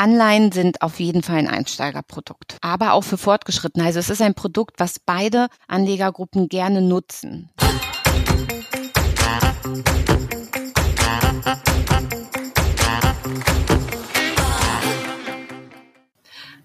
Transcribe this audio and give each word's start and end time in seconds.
Anleihen 0.00 0.50
sind 0.50 0.80
auf 0.80 0.98
jeden 0.98 1.22
Fall 1.22 1.36
ein 1.36 1.46
Einsteigerprodukt, 1.46 2.56
aber 2.62 2.94
auch 2.94 3.04
für 3.04 3.18
Fortgeschrittene. 3.18 3.84
Also 3.84 3.98
es 3.98 4.08
ist 4.08 4.22
ein 4.22 4.32
Produkt, 4.32 4.80
was 4.80 4.98
beide 4.98 5.48
Anlegergruppen 5.68 6.48
gerne 6.48 6.80
nutzen. 6.80 7.50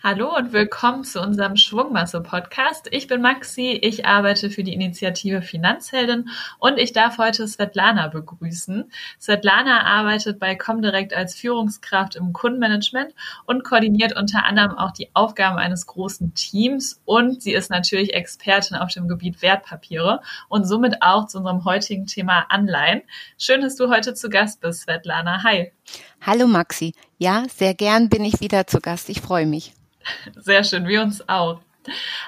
Hallo 0.08 0.38
und 0.38 0.54
willkommen 0.54 1.04
zu 1.04 1.20
unserem 1.20 1.56
Schwungmasse-Podcast. 1.56 2.90
Ich 2.92 3.08
bin 3.08 3.24
Maxi, 3.24 3.72
ich 3.72 4.06
arbeite 4.06 4.52
für 4.52 4.64
die 4.64 4.76
Initiative 4.76 5.42
Finanzheldin 5.42 6.30
und 6.60 6.78
ich 6.78 6.94
darf 6.94 7.18
heute 7.18 7.48
Svetlana 7.48 8.10
begrüßen. 8.10 8.92
Svetlana 9.20 9.84
arbeitet 9.84 10.38
bei 10.38 10.54
Comdirect 10.54 11.16
als 11.16 11.34
Führungskraft 11.34 12.16
im 12.18 12.34
Kundenmanagement 12.34 13.16
und 13.48 13.64
koordiniert 13.64 14.16
unter 14.16 14.46
anderem 14.46 14.78
auch 14.78 14.92
die 14.92 15.10
Aufgaben 15.16 15.58
eines 15.58 15.88
großen 15.88 16.36
Teams 16.36 17.02
und 17.06 17.42
sie 17.42 17.54
ist 17.54 17.72
natürlich 17.72 18.14
Expertin 18.14 18.78
auf 18.78 18.92
dem 18.94 19.08
Gebiet 19.08 19.42
Wertpapiere 19.42 20.22
und 20.50 20.66
somit 20.66 21.02
auch 21.02 21.26
zu 21.26 21.40
unserem 21.40 21.66
heutigen 21.66 22.06
Thema 22.06 22.46
Anleihen. 22.50 23.02
Schön, 23.40 23.62
dass 23.62 23.76
du 23.76 23.90
heute 23.90 24.14
zu 24.14 24.30
Gast 24.30 24.62
bist, 24.62 24.84
Svetlana. 24.84 25.42
Hi. 25.42 25.72
Hallo 26.22 26.46
Maxi. 26.46 26.94
Ja, 27.18 27.46
sehr 27.50 27.74
gern 27.74 28.10
bin 28.10 28.24
ich 28.24 28.40
wieder 28.40 28.68
zu 28.68 28.80
Gast. 28.80 29.10
Ich 29.10 29.20
freue 29.20 29.48
mich. 29.48 29.74
Sehr 30.36 30.64
schön, 30.64 30.88
wir 30.88 31.02
uns 31.02 31.28
auch. 31.28 31.60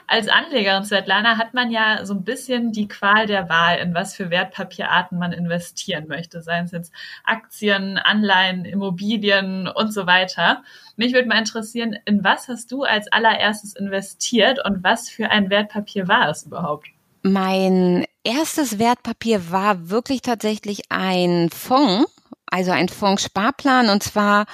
Als 0.05 0.27
Anlegerin 0.27 0.84
Svetlana 0.84 1.38
hat 1.38 1.55
man 1.55 1.72
ja 1.72 2.05
so 2.05 2.13
ein 2.13 2.23
bisschen 2.23 2.72
die 2.72 2.88
Qual 2.88 3.26
der 3.26 3.50
Wahl, 3.50 3.80
in 3.80 3.95
was 3.95 4.16
für 4.16 4.30
Wertpapierarten 4.30 5.17
man 5.17 5.31
investieren 5.31 6.08
möchte, 6.08 6.41
seien 6.41 6.66
es 6.66 6.72
jetzt 6.72 6.94
Aktien, 7.23 7.98
Anleihen, 7.98 8.66
Immobilien 8.66 9.67
und 9.67 9.91
so 9.91 10.05
weiter. 10.05 10.63
Mich 10.95 11.13
würde 11.13 11.27
mal 11.27 11.40
interessieren, 11.40 11.98
in 12.05 12.23
was 12.23 12.48
hast 12.48 12.72
du 12.72 12.84
als 12.84 13.12
allererstes 13.12 13.76
investiert 13.76 14.64
und 14.64 14.84
was 14.84 15.09
für 15.09 15.31
ein 15.31 15.50
Wertpapier 15.50 16.08
war 16.08 16.30
es 16.30 16.44
überhaupt? 16.44 16.88
Mein 17.23 18.06
erstes 18.23 18.80
Wertpapier 18.80 19.52
war 19.52 19.89
wirklich 19.89 20.22
tatsächlich 20.22 20.84
ein 20.89 21.50
Fonds, 21.50 22.12
also 22.45 22.72
ein 22.72 22.89
Fondssparplan. 22.89 23.89
Und 23.89 24.03
zwar 24.03 24.45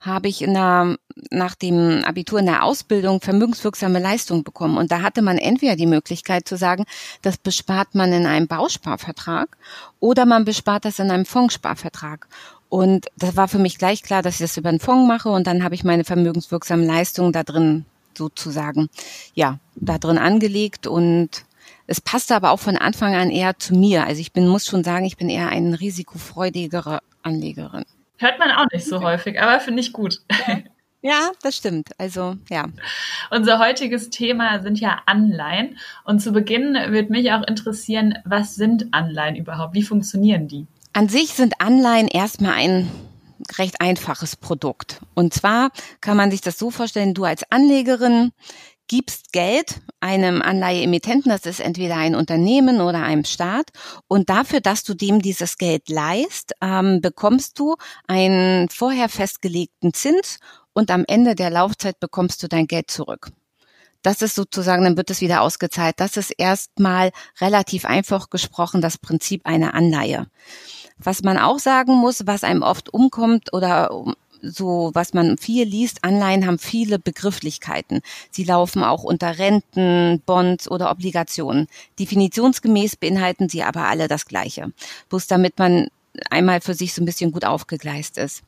habe 0.00 0.28
ich 0.28 0.42
in 0.42 0.54
der, 0.54 0.96
nach 1.30 1.54
dem 1.54 2.04
Abitur 2.04 2.40
in 2.40 2.46
der 2.46 2.62
Ausbildung 2.62 3.20
vermögenswirksame 3.20 3.98
Leistung 3.98 4.44
bekommen. 4.44 4.76
Und 4.76 4.92
da 4.92 5.02
hatte 5.02 5.22
man 5.22 5.38
entweder 5.38 5.76
die 5.76 5.86
Möglichkeit 5.86 6.46
zu 6.46 6.56
sagen, 6.56 6.84
das 7.22 7.38
bespart 7.38 7.94
man 7.94 8.12
in 8.12 8.26
einem 8.26 8.46
Bausparvertrag 8.46 9.56
oder 9.98 10.26
man 10.26 10.44
bespart 10.44 10.84
das 10.84 10.98
in 10.98 11.10
einem 11.10 11.24
Fondssparvertrag. 11.24 12.28
Und 12.68 13.06
das 13.16 13.36
war 13.36 13.48
für 13.48 13.58
mich 13.58 13.78
gleich 13.78 14.02
klar, 14.02 14.22
dass 14.22 14.34
ich 14.34 14.40
das 14.40 14.56
über 14.56 14.68
einen 14.68 14.80
Fonds 14.80 15.08
mache 15.08 15.30
und 15.30 15.46
dann 15.46 15.62
habe 15.62 15.74
ich 15.74 15.84
meine 15.84 16.04
vermögenswirksame 16.04 16.84
Leistung 16.84 17.32
da 17.32 17.42
drin 17.42 17.86
sozusagen, 18.14 18.88
ja, 19.34 19.58
da 19.76 19.98
drin 19.98 20.18
angelegt 20.18 20.86
und 20.86 21.44
es 21.86 22.00
passte 22.00 22.34
aber 22.34 22.50
auch 22.50 22.58
von 22.58 22.76
Anfang 22.76 23.14
an 23.14 23.30
eher 23.30 23.58
zu 23.58 23.74
mir. 23.74 24.04
Also 24.04 24.20
ich 24.20 24.32
bin, 24.32 24.48
muss 24.48 24.66
schon 24.66 24.82
sagen, 24.82 25.04
ich 25.04 25.16
bin 25.16 25.28
eher 25.28 25.48
eine 25.48 25.78
risikofreudigere 25.78 27.00
Anlegerin. 27.22 27.84
Hört 28.18 28.38
man 28.38 28.50
auch 28.50 28.66
nicht 28.72 28.86
so 28.86 29.00
häufig, 29.02 29.40
aber 29.40 29.60
finde 29.60 29.80
ich 29.80 29.92
gut. 29.92 30.20
Ja, 30.30 30.58
das 31.42 31.56
stimmt. 31.56 31.90
Also, 31.98 32.36
ja. 32.50 32.66
Unser 33.30 33.58
heutiges 33.58 34.10
Thema 34.10 34.62
sind 34.62 34.80
ja 34.80 35.02
Anleihen. 35.06 35.78
Und 36.04 36.20
zu 36.20 36.32
Beginn 36.32 36.74
wird 36.88 37.10
mich 37.10 37.32
auch 37.32 37.46
interessieren, 37.46 38.18
was 38.24 38.54
sind 38.54 38.86
Anleihen 38.92 39.36
überhaupt? 39.36 39.74
Wie 39.74 39.82
funktionieren 39.82 40.48
die? 40.48 40.66
An 40.92 41.08
sich 41.08 41.34
sind 41.34 41.60
Anleihen 41.60 42.08
erstmal 42.08 42.54
ein 42.54 42.90
recht 43.58 43.80
einfaches 43.80 44.36
Produkt. 44.36 45.00
Und 45.14 45.34
zwar 45.34 45.70
kann 46.00 46.16
man 46.16 46.30
sich 46.30 46.40
das 46.40 46.58
so 46.58 46.70
vorstellen, 46.70 47.14
du 47.14 47.24
als 47.24 47.42
Anlegerin 47.50 48.32
gibst 48.88 49.32
Geld 49.32 49.80
einem 50.00 50.42
Anleiheemittenten, 50.42 51.30
das 51.30 51.46
ist 51.46 51.60
entweder 51.60 51.96
ein 51.96 52.14
Unternehmen 52.14 52.80
oder 52.80 53.02
einem 53.02 53.24
Staat, 53.24 53.70
und 54.06 54.28
dafür, 54.28 54.60
dass 54.60 54.84
du 54.84 54.94
dem 54.94 55.20
dieses 55.20 55.58
Geld 55.58 55.88
leist, 55.88 56.52
ähm, 56.62 57.00
bekommst 57.00 57.58
du 57.58 57.76
einen 58.06 58.68
vorher 58.68 59.08
festgelegten 59.08 59.92
Zins 59.92 60.38
und 60.76 60.90
am 60.90 61.04
Ende 61.08 61.34
der 61.34 61.48
Laufzeit 61.48 62.00
bekommst 62.00 62.42
du 62.42 62.48
dein 62.48 62.66
Geld 62.66 62.90
zurück. 62.90 63.30
Das 64.02 64.20
ist 64.20 64.34
sozusagen, 64.34 64.84
dann 64.84 64.98
wird 64.98 65.08
es 65.08 65.22
wieder 65.22 65.40
ausgezahlt. 65.40 65.94
Das 65.98 66.18
ist 66.18 66.30
erstmal 66.30 67.12
relativ 67.40 67.86
einfach 67.86 68.28
gesprochen 68.28 68.82
das 68.82 68.98
Prinzip 68.98 69.46
einer 69.46 69.72
Anleihe. 69.72 70.26
Was 70.98 71.22
man 71.22 71.38
auch 71.38 71.58
sagen 71.58 71.94
muss, 71.94 72.26
was 72.26 72.44
einem 72.44 72.62
oft 72.62 72.92
umkommt 72.92 73.54
oder 73.54 74.04
so, 74.42 74.90
was 74.92 75.14
man 75.14 75.38
viel 75.38 75.66
liest, 75.66 76.04
Anleihen 76.04 76.46
haben 76.46 76.58
viele 76.58 76.98
Begrifflichkeiten. 76.98 78.02
Sie 78.30 78.44
laufen 78.44 78.84
auch 78.84 79.02
unter 79.02 79.38
Renten, 79.38 80.22
Bonds 80.26 80.70
oder 80.70 80.90
Obligationen. 80.90 81.68
Definitionsgemäß 81.98 82.96
beinhalten 82.96 83.48
sie 83.48 83.62
aber 83.62 83.88
alle 83.88 84.08
das 84.08 84.26
Gleiche. 84.26 84.72
Bloß 85.08 85.26
damit 85.26 85.58
man 85.58 85.88
einmal 86.30 86.60
für 86.60 86.74
sich 86.74 86.92
so 86.94 87.02
ein 87.02 87.06
bisschen 87.06 87.32
gut 87.32 87.44
aufgegleist 87.44 88.18
ist. 88.18 88.42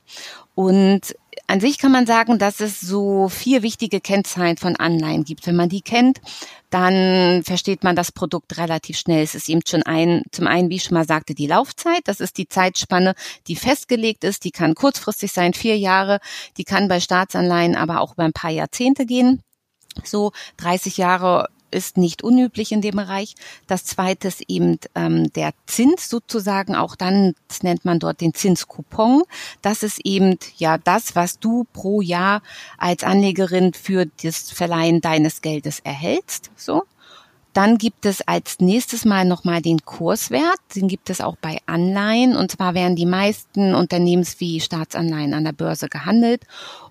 Und 0.55 1.15
an 1.49 1.61
sich 1.61 1.79
kann 1.79 1.93
man 1.93 2.05
sagen, 2.07 2.39
dass 2.39 2.61
es 2.61 2.79
so 2.79 3.31
vier 3.31 3.63
wichtige 3.63 4.03
Kennzahlen 4.03 4.59
von 4.59 4.77
Anleihen 4.77 5.25
gibt. 5.25 5.47
Wenn 5.47 5.57
man 5.57 5.71
die 5.71 5.81
kennt, 5.81 6.21
dann 6.69 7.43
versteht 7.43 7.83
man 7.83 7.97
das 7.97 8.13
Produkt 8.13 8.59
relativ 8.59 8.99
schnell. 8.99 9.23
Es 9.23 9.35
ist 9.35 9.49
eben 9.49 9.63
schon 9.67 9.83
ein, 9.83 10.23
zum 10.31 10.47
einen, 10.47 10.69
wie 10.69 10.77
ich 10.77 10.85
schon 10.85 10.95
mal 10.95 11.07
sagte, 11.07 11.35
die 11.35 11.47
Laufzeit. 11.47 12.03
Das 12.05 12.21
ist 12.21 12.37
die 12.37 12.49
Zeitspanne, 12.49 13.15
die 13.47 13.57
festgelegt 13.57 14.25
ist. 14.25 14.45
Die 14.45 14.51
kann 14.51 14.75
kurzfristig 14.75 15.33
sein, 15.33 15.55
vier 15.55 15.79
Jahre. 15.79 16.21
Die 16.59 16.65
kann 16.65 16.87
bei 16.87 17.01
Staatsanleihen 17.01 17.77
aber 17.77 18.03
auch 18.03 18.13
über 18.13 18.25
ein 18.25 18.35
paar 18.35 18.51
Jahrzehnte 18.51 19.07
gehen. 19.07 19.41
So 20.05 20.33
30 20.59 20.99
Jahre 20.99 21.49
ist 21.71 21.97
nicht 21.97 22.23
unüblich 22.23 22.73
in 22.73 22.81
dem 22.81 22.97
Bereich. 22.97 23.35
Das 23.67 23.85
zweite 23.85 24.29
ist 24.29 24.43
eben 24.49 24.79
ähm, 24.95 25.33
der 25.33 25.53
Zins 25.67 26.09
sozusagen, 26.09 26.75
auch 26.75 26.97
dann, 26.97 27.35
nennt 27.63 27.85
man 27.85 27.99
dort 27.99 28.21
den 28.21 28.35
Zinskupon. 28.35 29.23
Das 29.63 29.83
ist 29.83 30.01
eben 30.05 30.39
ja 30.57 30.79
das, 30.79 31.17
was 31.17 31.39
du 31.39 31.67
pro 31.73 32.01
Jahr 32.01 32.43
als 32.77 33.03
Anlegerin 33.03 33.73
für 33.75 34.07
das 34.23 34.51
Verleihen 34.51 35.01
deines 35.01 35.41
Geldes 35.43 35.81
erhältst. 35.81 36.51
So. 36.57 36.85
Dann 37.53 37.79
gibt 37.79 38.07
es 38.07 38.21
als 38.21 38.61
nächstes 38.61 39.05
Mal 39.05 39.25
nochmal 39.25 39.61
den 39.63 39.85
Kurswert. 39.85 40.61
Den 40.77 40.87
gibt 40.87 41.11
es 41.11 41.21
auch 41.21 41.37
bei 41.37 41.59
Anleihen. 41.67 42.37
Und 42.37 42.53
zwar 42.53 42.75
werden 42.75 42.95
die 42.95 43.07
meisten 43.07 43.75
Unternehmens- 43.75 44.39
wie 44.39 44.61
Staatsanleihen 44.61 45.35
an 45.35 45.45
der 45.45 45.53
Börse 45.53 45.89
gehandelt. 45.89 46.45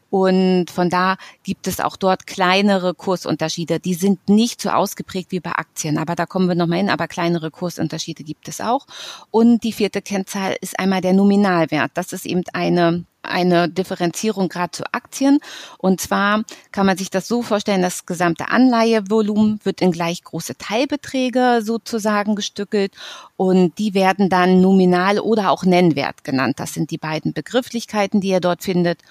Und 0.10 0.70
von 0.70 0.90
da 0.90 1.18
gibt 1.44 1.68
es 1.68 1.80
auch 1.80 1.98
dort 1.98 2.28
kleinere 2.28 2.94
Kursunterschiede. 2.94 3.80
Die 3.80 3.94
sind 3.94 4.30
nicht 4.30 4.62
so 4.62 4.70
ausgeprägt 4.70 5.32
wie 5.32 5.40
bei 5.40 5.52
Aktien, 5.52 5.98
aber 5.98 6.16
da 6.16 6.26
kommen 6.26 6.48
wir 6.48 6.56
nochmal 6.56 6.80
hin. 6.80 6.90
Aber 6.90 7.08
kleinere 7.08 7.52
Kursunterschiede 7.52 8.24
gibt 8.24 8.48
es 8.48 8.62
auch. 8.62 8.86
Und 9.32 9.64
die 9.64 9.74
vierte 9.74 10.02
Kennzahl 10.02 10.56
ist 10.62 10.80
einmal 10.80 11.02
der 11.02 11.14
Nominalwert. 11.14 11.92
Das 11.96 12.14
ist 12.14 12.26
eben 12.26 12.44
eine 12.54 13.06
eine 13.28 13.70
Differenzierung 13.70 14.50
gerade 14.50 14.72
zu 14.72 14.84
Aktien. 14.94 15.40
Und 15.78 16.02
zwar 16.02 16.44
kann 16.72 16.86
man 16.86 16.98
sich 16.98 17.10
das 17.10 17.28
so 17.28 17.42
vorstellen, 17.42 17.82
das 17.82 18.06
gesamte 18.06 18.50
Anleihevolumen 18.50 19.60
wird 19.64 19.82
in 19.82 19.92
gleich 19.92 20.24
große 20.24 20.58
Teilbeträge 20.58 21.62
sozusagen 21.64 22.36
gestückelt 22.36 22.94
und 23.36 23.78
die 23.78 23.94
werden 23.94 24.30
dann 24.30 24.62
nominal 24.62 25.20
oder 25.20 25.52
auch 25.52 25.64
Nennwert 25.64 26.24
genannt. 26.24 26.60
Das 26.60 26.74
sind 26.74 26.92
die 26.92 26.98
beiden 26.98 27.34
Begrifflichkeiten, 27.34 28.22
die 28.22 28.30
ihr 28.30 28.40
dort 28.40 28.64
findet. 28.64 29.02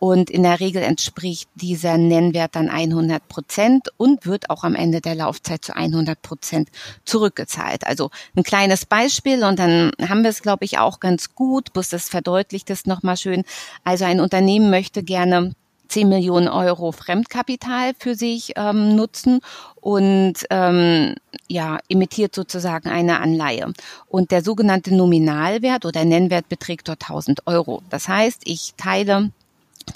Und 0.00 0.30
in 0.30 0.44
der 0.44 0.60
Regel 0.60 0.82
entspricht 0.82 1.50
dieser 1.54 1.98
Nennwert 1.98 2.56
dann 2.56 2.70
100 2.70 3.28
Prozent 3.28 3.88
und 3.98 4.24
wird 4.24 4.48
auch 4.48 4.64
am 4.64 4.74
Ende 4.74 5.02
der 5.02 5.14
Laufzeit 5.14 5.62
zu 5.62 5.76
100 5.76 6.22
Prozent 6.22 6.70
zurückgezahlt. 7.04 7.86
Also 7.86 8.10
ein 8.34 8.42
kleines 8.42 8.86
Beispiel 8.86 9.44
und 9.44 9.58
dann 9.58 9.92
haben 10.00 10.22
wir 10.22 10.30
es, 10.30 10.40
glaube 10.40 10.64
ich, 10.64 10.78
auch 10.78 11.00
ganz 11.00 11.34
gut. 11.34 11.74
Bloß 11.74 11.90
das 11.90 12.08
verdeutlicht 12.08 12.70
es 12.70 12.86
nochmal 12.86 13.18
schön. 13.18 13.44
Also 13.84 14.06
ein 14.06 14.20
Unternehmen 14.20 14.70
möchte 14.70 15.02
gerne 15.02 15.54
10 15.88 16.08
Millionen 16.08 16.48
Euro 16.48 16.92
Fremdkapital 16.92 17.92
für 17.98 18.14
sich 18.14 18.54
ähm, 18.56 18.96
nutzen 18.96 19.40
und 19.74 20.34
ähm, 20.48 21.14
ja, 21.46 21.78
emittiert 21.90 22.34
sozusagen 22.34 22.88
eine 22.88 23.20
Anleihe. 23.20 23.74
Und 24.06 24.30
der 24.30 24.42
sogenannte 24.42 24.94
Nominalwert 24.94 25.84
oder 25.84 26.06
Nennwert 26.06 26.48
beträgt 26.48 26.88
dort 26.88 27.02
1000 27.02 27.46
Euro. 27.46 27.82
Das 27.90 28.08
heißt, 28.08 28.42
ich 28.44 28.72
teile 28.78 29.30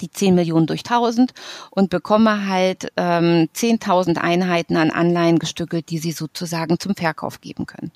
die 0.01 0.09
10 0.09 0.35
Millionen 0.35 0.67
durch 0.67 0.81
1000 0.81 1.33
und 1.69 1.89
bekomme 1.89 2.47
halt 2.47 2.91
ähm, 2.97 3.49
10.000 3.55 4.17
Einheiten 4.17 4.77
an 4.77 4.91
Anleihen 4.91 5.39
gestückelt, 5.39 5.89
die 5.89 5.99
sie 5.99 6.11
sozusagen 6.11 6.79
zum 6.79 6.95
Verkauf 6.95 7.41
geben 7.41 7.65
können. 7.65 7.91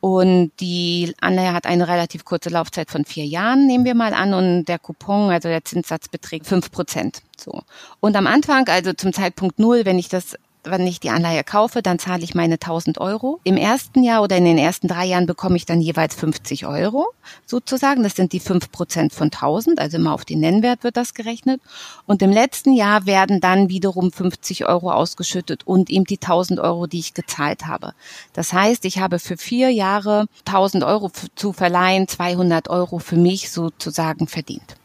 Und 0.00 0.50
die 0.58 1.14
Anleihe 1.20 1.52
hat 1.52 1.64
eine 1.64 1.86
relativ 1.86 2.24
kurze 2.24 2.50
Laufzeit 2.50 2.90
von 2.90 3.04
vier 3.04 3.24
Jahren, 3.24 3.68
nehmen 3.68 3.84
wir 3.84 3.94
mal 3.94 4.14
an, 4.14 4.34
und 4.34 4.64
der 4.64 4.80
Coupon, 4.80 5.30
also 5.30 5.48
der 5.48 5.64
Zinssatz 5.64 6.08
beträgt 6.08 6.46
fünf 6.46 6.72
Prozent. 6.72 7.22
So. 7.38 7.62
Und 8.00 8.16
am 8.16 8.26
Anfang, 8.26 8.66
also 8.66 8.94
zum 8.94 9.12
Zeitpunkt 9.12 9.60
null, 9.60 9.84
wenn 9.84 10.00
ich 10.00 10.08
das 10.08 10.36
wenn 10.64 10.86
ich 10.86 11.00
die 11.00 11.10
Anleihe 11.10 11.44
kaufe, 11.44 11.82
dann 11.82 11.98
zahle 11.98 12.22
ich 12.22 12.34
meine 12.34 12.54
1000 12.54 12.98
Euro. 12.98 13.40
Im 13.44 13.56
ersten 13.56 14.02
Jahr 14.02 14.22
oder 14.22 14.36
in 14.36 14.44
den 14.44 14.58
ersten 14.58 14.88
drei 14.88 15.06
Jahren 15.06 15.26
bekomme 15.26 15.56
ich 15.56 15.66
dann 15.66 15.80
jeweils 15.80 16.14
50 16.14 16.66
Euro 16.66 17.08
sozusagen. 17.46 18.02
Das 18.02 18.14
sind 18.14 18.32
die 18.32 18.40
fünf 18.40 18.70
Prozent 18.70 19.12
von 19.12 19.26
1000, 19.26 19.80
also 19.80 19.96
immer 19.96 20.12
auf 20.14 20.24
den 20.24 20.40
Nennwert 20.40 20.84
wird 20.84 20.96
das 20.96 21.14
gerechnet. 21.14 21.60
Und 22.06 22.22
im 22.22 22.30
letzten 22.30 22.72
Jahr 22.72 23.06
werden 23.06 23.40
dann 23.40 23.68
wiederum 23.68 24.12
50 24.12 24.66
Euro 24.66 24.92
ausgeschüttet 24.92 25.66
und 25.66 25.90
eben 25.90 26.04
die 26.04 26.20
1000 26.20 26.60
Euro, 26.60 26.86
die 26.86 27.00
ich 27.00 27.14
gezahlt 27.14 27.66
habe. 27.66 27.94
Das 28.32 28.52
heißt, 28.52 28.84
ich 28.84 28.98
habe 28.98 29.18
für 29.18 29.36
vier 29.36 29.70
Jahre 29.70 30.26
1000 30.46 30.84
Euro 30.84 31.10
zu 31.34 31.52
verleihen, 31.52 32.06
200 32.06 32.68
Euro 32.68 32.98
für 32.98 33.16
mich 33.16 33.50
sozusagen 33.50 34.28
verdient. 34.28 34.76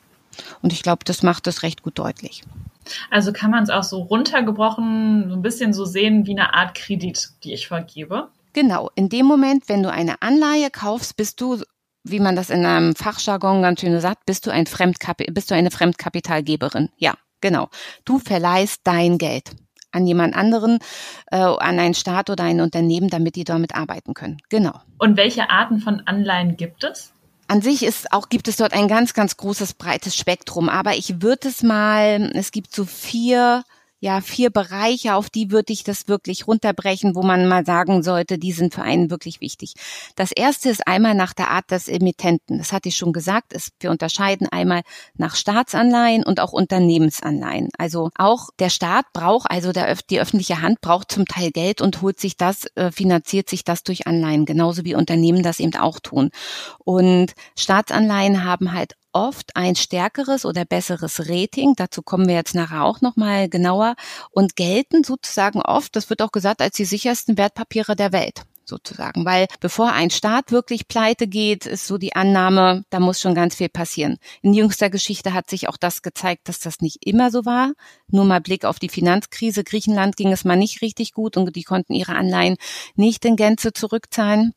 Und 0.62 0.74
ich 0.74 0.84
glaube, 0.84 1.04
das 1.06 1.24
macht 1.24 1.48
das 1.48 1.64
recht 1.64 1.84
gut 1.84 2.00
deutlich. 2.00 2.44
Also 3.10 3.34
kann 3.34 3.52
man 3.52 3.64
es 3.64 3.70
auch 3.70 3.84
so 3.84 4.02
runtergebrochen 4.02 5.30
so 5.30 5.36
ein 5.36 5.42
bisschen 5.42 5.74
so 5.74 5.86
sehen 5.86 6.26
wie 6.26 6.32
eine 6.32 6.54
Art 6.54 6.76
Kredit, 6.76 7.30
die 7.44 7.54
ich 7.54 7.68
vergebe. 7.68 8.30
Genau. 8.54 8.90
In 8.96 9.10
dem 9.10 9.26
Moment, 9.26 9.70
wenn 9.70 9.84
du 9.84 9.92
eine 9.92 10.22
Anleihe 10.22 10.70
kaufst, 10.72 11.16
bist 11.18 11.42
du 11.42 11.62
wie 12.10 12.20
man 12.20 12.36
das 12.36 12.50
in 12.50 12.66
einem 12.66 12.96
Fachjargon 12.96 13.62
ganz 13.62 13.82
schön 13.82 14.00
sagt, 14.00 14.26
bist 14.26 14.46
du 14.46 14.52
ein 14.52 14.66
Fremdkapital, 14.66 15.34
bist 15.34 15.52
du 15.52 15.56
eine 15.56 15.72
Fremdkapitalgeberin. 15.72 16.90
Ja, 16.98 17.14
genau. 17.42 17.70
Du 18.06 18.20
verleihst 18.20 18.82
dein 18.86 19.18
Geld 19.18 19.52
an 19.92 20.06
jemand 20.06 20.36
anderen, 20.36 20.80
äh, 21.32 21.38
an 21.38 21.80
einen 21.80 21.94
Staat 21.94 22.30
oder 22.30 22.44
ein 22.44 22.62
Unternehmen, 22.62 23.10
damit 23.10 23.36
die 23.36 23.44
damit 23.44 23.76
arbeiten 23.76 24.14
können. 24.14 24.38
Genau. 24.50 24.74
Und 25.00 25.18
welche 25.18 25.50
Arten 25.50 25.80
von 25.80 26.02
Anleihen 26.06 26.58
gibt 26.58 26.84
es? 26.84 27.14
An 27.48 27.62
sich 27.62 27.84
ist 27.84 28.12
auch, 28.12 28.30
gibt 28.30 28.48
es 28.48 28.58
dort 28.58 28.74
ein 28.74 28.88
ganz, 28.88 29.14
ganz 29.14 29.38
großes, 29.38 29.76
breites 29.76 30.16
Spektrum. 30.16 30.70
Aber 30.70 30.96
ich 30.96 31.22
würde 31.22 31.48
es 31.48 31.64
mal, 31.64 32.32
es 32.34 32.52
gibt 32.52 32.76
so 32.76 32.86
vier 32.86 33.64
ja 34.00 34.22
vier 34.22 34.50
Bereiche, 34.52 35.16
auf 35.16 35.30
die 35.30 35.52
würde 35.52 35.74
ich 35.74 35.84
das 35.84 36.08
wirklich 36.08 36.48
runterbrechen, 36.48 37.16
wo 37.16 37.24
man 37.24 37.48
mal 37.48 37.66
sagen 37.66 38.04
sollte, 38.04 38.38
die 38.38 38.52
sind 38.52 38.74
für 38.74 38.84
einen 38.84 39.10
wirklich 39.10 39.42
wichtig. 39.42 39.74
Das 40.16 40.32
erste 40.32 40.70
ist 40.70 40.88
einmal 40.88 41.16
nach 41.16 41.34
der 41.34 41.50
Art 41.50 41.72
des 41.72 41.88
Emittenten. 41.88 42.60
Das 42.60 42.72
hatte 42.72 42.90
ich 42.90 42.98
schon 42.98 43.14
gesagt. 43.14 43.54
Es, 43.54 43.70
wir 43.80 43.90
unterscheiden 43.90 44.48
einmal 44.48 44.82
nach 45.16 45.36
Staatsanleihen 45.36 46.24
und 46.24 46.40
auch 46.40 46.54
Unternehmensanleihen. 46.54 47.70
Also 47.78 48.12
auch 48.18 48.50
der 48.60 48.70
Staat 48.70 49.06
braucht, 49.14 49.50
also 49.50 49.72
der, 49.72 49.96
die 50.10 50.20
öffentliche 50.20 50.62
Hand 50.62 50.82
braucht 50.82 51.12
zum 51.12 51.26
Teil 51.26 51.52
Geld 51.52 51.82
und 51.82 52.02
holt 52.02 52.20
sich 52.20 52.38
das, 52.38 52.66
äh, 52.76 52.92
finanziert 52.92 53.50
sich 53.50 53.64
das 53.64 53.84
durch 53.84 54.06
Anleihen, 54.06 54.46
genauso 54.46 54.86
wie 54.86 54.96
Unternehmen 54.96 55.42
das 55.42 55.60
eben 55.60 55.76
auch 55.76 56.00
tun. 56.00 56.30
Und 56.84 57.34
Staatsanleihen 57.56 58.44
haben 58.44 58.74
halt 58.74 58.94
oft 59.14 59.56
ein 59.56 59.76
stärkeres 59.76 60.46
oder 60.46 60.66
besseres 60.66 61.30
Rating. 61.30 61.74
Dazu 61.76 62.02
kommen 62.02 62.28
wir 62.28 62.36
jetzt 62.36 62.56
nachher 62.56 62.84
auch 62.84 63.02
nochmal 63.02 63.50
genauer 63.50 63.96
und 64.32 64.56
gelten 64.56 65.04
sozusagen 65.04 65.62
oft, 65.62 65.96
das 65.96 66.10
wird 66.10 66.22
auch 66.22 66.32
gesagt, 66.32 66.62
als 66.62 66.76
die 66.76 66.86
sichersten 66.86 67.38
Wertpapiere 67.38 67.96
der 67.96 68.12
Welt 68.12 68.44
sozusagen, 68.68 69.26
weil 69.26 69.48
bevor 69.60 69.92
ein 69.94 70.10
Staat 70.10 70.52
wirklich 70.52 70.88
pleite 70.88 71.28
geht, 71.28 71.66
ist 71.66 71.88
so 71.88 71.98
die 71.98 72.16
Annahme, 72.16 72.84
da 72.90 73.00
muss 73.00 73.22
schon 73.22 73.36
ganz 73.36 73.56
viel 73.56 73.70
passieren. 73.70 74.18
In 74.42 74.54
jüngster 74.54 74.90
Geschichte 74.90 75.34
hat 75.34 75.50
sich 75.50 75.70
auch 75.70 75.78
das 75.78 76.02
gezeigt, 76.02 76.50
dass 76.50 76.60
das 76.60 76.82
nicht 76.82 77.06
immer 77.06 77.32
so 77.32 77.46
war. 77.46 77.74
Nur 78.08 78.26
mal 78.26 78.42
Blick 78.42 78.66
auf 78.66 78.80
die 78.80 78.90
Finanzkrise. 78.90 79.64
Griechenland 79.64 80.18
ging 80.18 80.32
es 80.32 80.46
mal 80.46 80.58
nicht 80.58 80.82
richtig 80.82 81.14
gut 81.14 81.38
und 81.38 81.56
die 81.56 81.64
konnten 81.64 81.94
ihre 81.94 82.16
Anleihen 82.16 82.58
nicht 82.96 83.26
in 83.26 83.36
Gänze 83.36 83.74
zurückzahlen. 83.74 84.54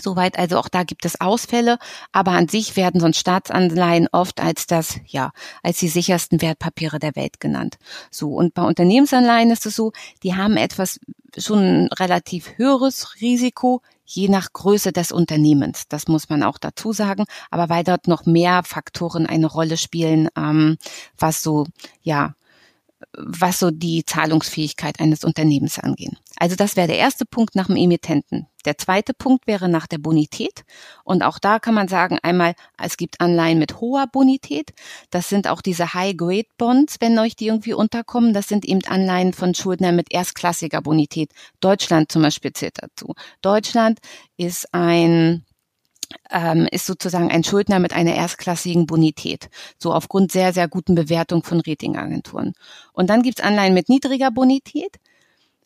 Soweit, 0.00 0.38
also 0.38 0.58
auch 0.58 0.68
da 0.68 0.84
gibt 0.84 1.04
es 1.04 1.20
Ausfälle, 1.20 1.78
aber 2.12 2.32
an 2.32 2.48
sich 2.48 2.76
werden 2.76 3.00
sonst 3.00 3.18
Staatsanleihen 3.18 4.08
oft 4.12 4.40
als 4.40 4.66
das, 4.66 4.98
ja, 5.06 5.32
als 5.62 5.78
die 5.78 5.88
sichersten 5.88 6.42
Wertpapiere 6.42 6.98
der 6.98 7.16
Welt 7.16 7.40
genannt. 7.40 7.78
So. 8.10 8.30
Und 8.30 8.54
bei 8.54 8.62
Unternehmensanleihen 8.62 9.50
ist 9.50 9.66
es 9.66 9.76
so, 9.76 9.92
die 10.22 10.34
haben 10.34 10.56
etwas 10.56 11.00
schon 11.36 11.88
relativ 11.98 12.56
höheres 12.56 13.20
Risiko, 13.20 13.82
je 14.04 14.28
nach 14.28 14.52
Größe 14.52 14.92
des 14.92 15.12
Unternehmens. 15.12 15.88
Das 15.88 16.08
muss 16.08 16.28
man 16.28 16.42
auch 16.42 16.58
dazu 16.58 16.92
sagen. 16.92 17.24
Aber 17.50 17.68
weil 17.68 17.84
dort 17.84 18.08
noch 18.08 18.24
mehr 18.24 18.62
Faktoren 18.64 19.26
eine 19.26 19.46
Rolle 19.46 19.76
spielen, 19.76 20.28
ähm, 20.36 20.78
was 21.18 21.42
so, 21.42 21.66
ja, 22.02 22.34
was 23.16 23.58
so 23.58 23.70
die 23.70 24.04
Zahlungsfähigkeit 24.04 25.00
eines 25.00 25.24
Unternehmens 25.24 25.78
angehen. 25.78 26.16
Also 26.38 26.56
das 26.56 26.76
wäre 26.76 26.86
der 26.86 26.98
erste 26.98 27.24
Punkt 27.26 27.54
nach 27.54 27.66
dem 27.66 27.76
Emittenten. 27.76 28.46
Der 28.66 28.76
zweite 28.76 29.14
Punkt 29.14 29.46
wäre 29.46 29.68
nach 29.68 29.86
der 29.86 29.98
Bonität. 29.98 30.64
Und 31.04 31.22
auch 31.22 31.38
da 31.38 31.58
kann 31.58 31.74
man 31.74 31.88
sagen, 31.88 32.18
einmal, 32.22 32.54
es 32.82 32.96
gibt 32.96 33.20
Anleihen 33.20 33.58
mit 33.58 33.80
hoher 33.80 34.06
Bonität. 34.06 34.74
Das 35.10 35.28
sind 35.28 35.48
auch 35.48 35.62
diese 35.62 35.94
High-Grade-Bonds, 35.94 36.96
wenn 37.00 37.18
euch 37.18 37.36
die 37.36 37.46
irgendwie 37.46 37.74
unterkommen. 37.74 38.34
Das 38.34 38.48
sind 38.48 38.64
eben 38.64 38.84
Anleihen 38.86 39.32
von 39.32 39.54
Schuldnern 39.54 39.96
mit 39.96 40.12
erstklassiger 40.12 40.82
Bonität. 40.82 41.30
Deutschland 41.60 42.12
zum 42.12 42.22
Beispiel 42.22 42.52
zählt 42.52 42.82
dazu. 42.82 43.14
Deutschland 43.40 44.00
ist 44.36 44.74
ein 44.74 45.44
ähm, 46.30 46.68
ist 46.70 46.86
sozusagen 46.86 47.30
ein 47.30 47.44
Schuldner 47.44 47.78
mit 47.78 47.92
einer 47.92 48.14
erstklassigen 48.14 48.86
Bonität, 48.86 49.48
so 49.78 49.92
aufgrund 49.92 50.30
sehr, 50.30 50.52
sehr 50.52 50.68
guten 50.68 50.94
Bewertung 50.94 51.42
von 51.42 51.60
Ratingagenturen. 51.60 52.54
Und 52.92 53.10
dann 53.10 53.22
gibt's 53.22 53.40
Anleihen 53.40 53.74
mit 53.74 53.88
niedriger 53.88 54.30
Bonität. 54.30 54.98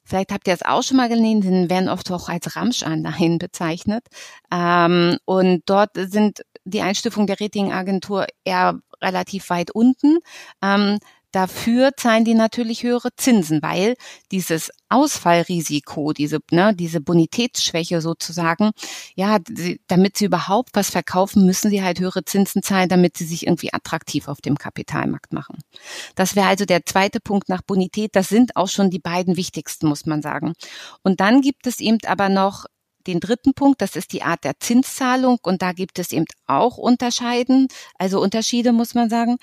Vielleicht 0.05 0.33
habt 0.33 0.49
ihr 0.49 0.55
es 0.55 0.63
auch 0.63 0.83
schon 0.83 0.97
mal 0.97 1.09
gelesen, 1.09 1.41
die 1.43 1.71
werden 1.71 1.89
oft 1.89 2.11
auch 2.11 2.29
als 2.29 2.57
Ramschanleihen 2.57 3.39
bezeichnet. 3.39 4.05
Ähm, 4.53 5.19
und 5.25 5.63
dort 5.67 5.91
sind 5.95 6.43
die 6.65 6.83
Einstufung 6.83 7.27
der 7.27 7.41
Ratingagentur 7.41 8.27
eher 8.45 8.81
relativ 9.03 9.51
weit 9.51 9.71
unten. 9.71 10.19
Ähm, 10.63 10.99
Dafür 11.33 11.93
zahlen 11.97 12.25
die 12.25 12.35
natürlich 12.35 12.83
höhere 12.83 13.11
Zinsen, 13.17 13.63
weil 13.63 13.95
dieses 14.33 14.71
Ausfallrisiko, 14.89 16.13
diese, 16.13 16.41
ne, 16.51 16.75
diese 16.75 17.01
Bonitätsschwäche 17.01 18.01
sozusagen, 18.01 18.73
ja, 19.15 19.39
damit 19.87 20.17
sie 20.17 20.25
überhaupt 20.25 20.71
was 20.75 20.91
verkaufen, 20.91 21.47
müssen 21.47 21.71
sie 21.71 21.83
halt 21.83 22.01
höhere 22.01 22.25
Zinsen 22.25 22.63
zahlen, 22.63 22.89
damit 22.89 23.17
sie 23.17 23.25
sich 23.25 23.47
irgendwie 23.47 23.73
attraktiv 23.73 24.27
auf 24.29 24.41
dem 24.41 24.59
Kapitalmarkt 24.59 25.33
machen. 25.33 25.59
Das 26.17 26.35
wäre 26.35 26.49
also 26.49 26.65
der 26.65 26.85
zweite 26.85 27.21
Punkt 27.21 27.49
nach 27.49 27.63
Bonität. 27.63 28.17
Das 28.17 28.29
sind 28.29 28.57
auch 28.57 28.69
schon 28.69 28.91
die 28.91 28.99
beiden 28.99 29.37
wichtigsten, 29.37 29.87
muss 29.87 30.07
man 30.07 30.23
sagen. 30.23 30.55
Und 31.03 31.21
dann 31.21 31.41
gibt 31.41 31.67
es 31.67 31.81
eben 31.81 31.99
aber 32.07 32.29
noch 32.29 32.67
den 33.07 33.21
dritten 33.21 33.55
Punkt, 33.55 33.81
das 33.81 33.97
ist 33.97 34.13
die 34.13 34.23
Art 34.23 34.45
der 34.45 34.59
Zinszahlung 34.61 35.39
und 35.43 35.63
da 35.63 35.73
gibt 35.73 35.99
es 35.99 36.13
eben 36.13 36.27
auch 36.47 36.77
Unterscheiden, 36.77 37.69
also 37.99 38.21
Unterschiede 38.21 38.73
muss 38.73 38.95
man 38.95 39.11
sagen. 39.11 39.37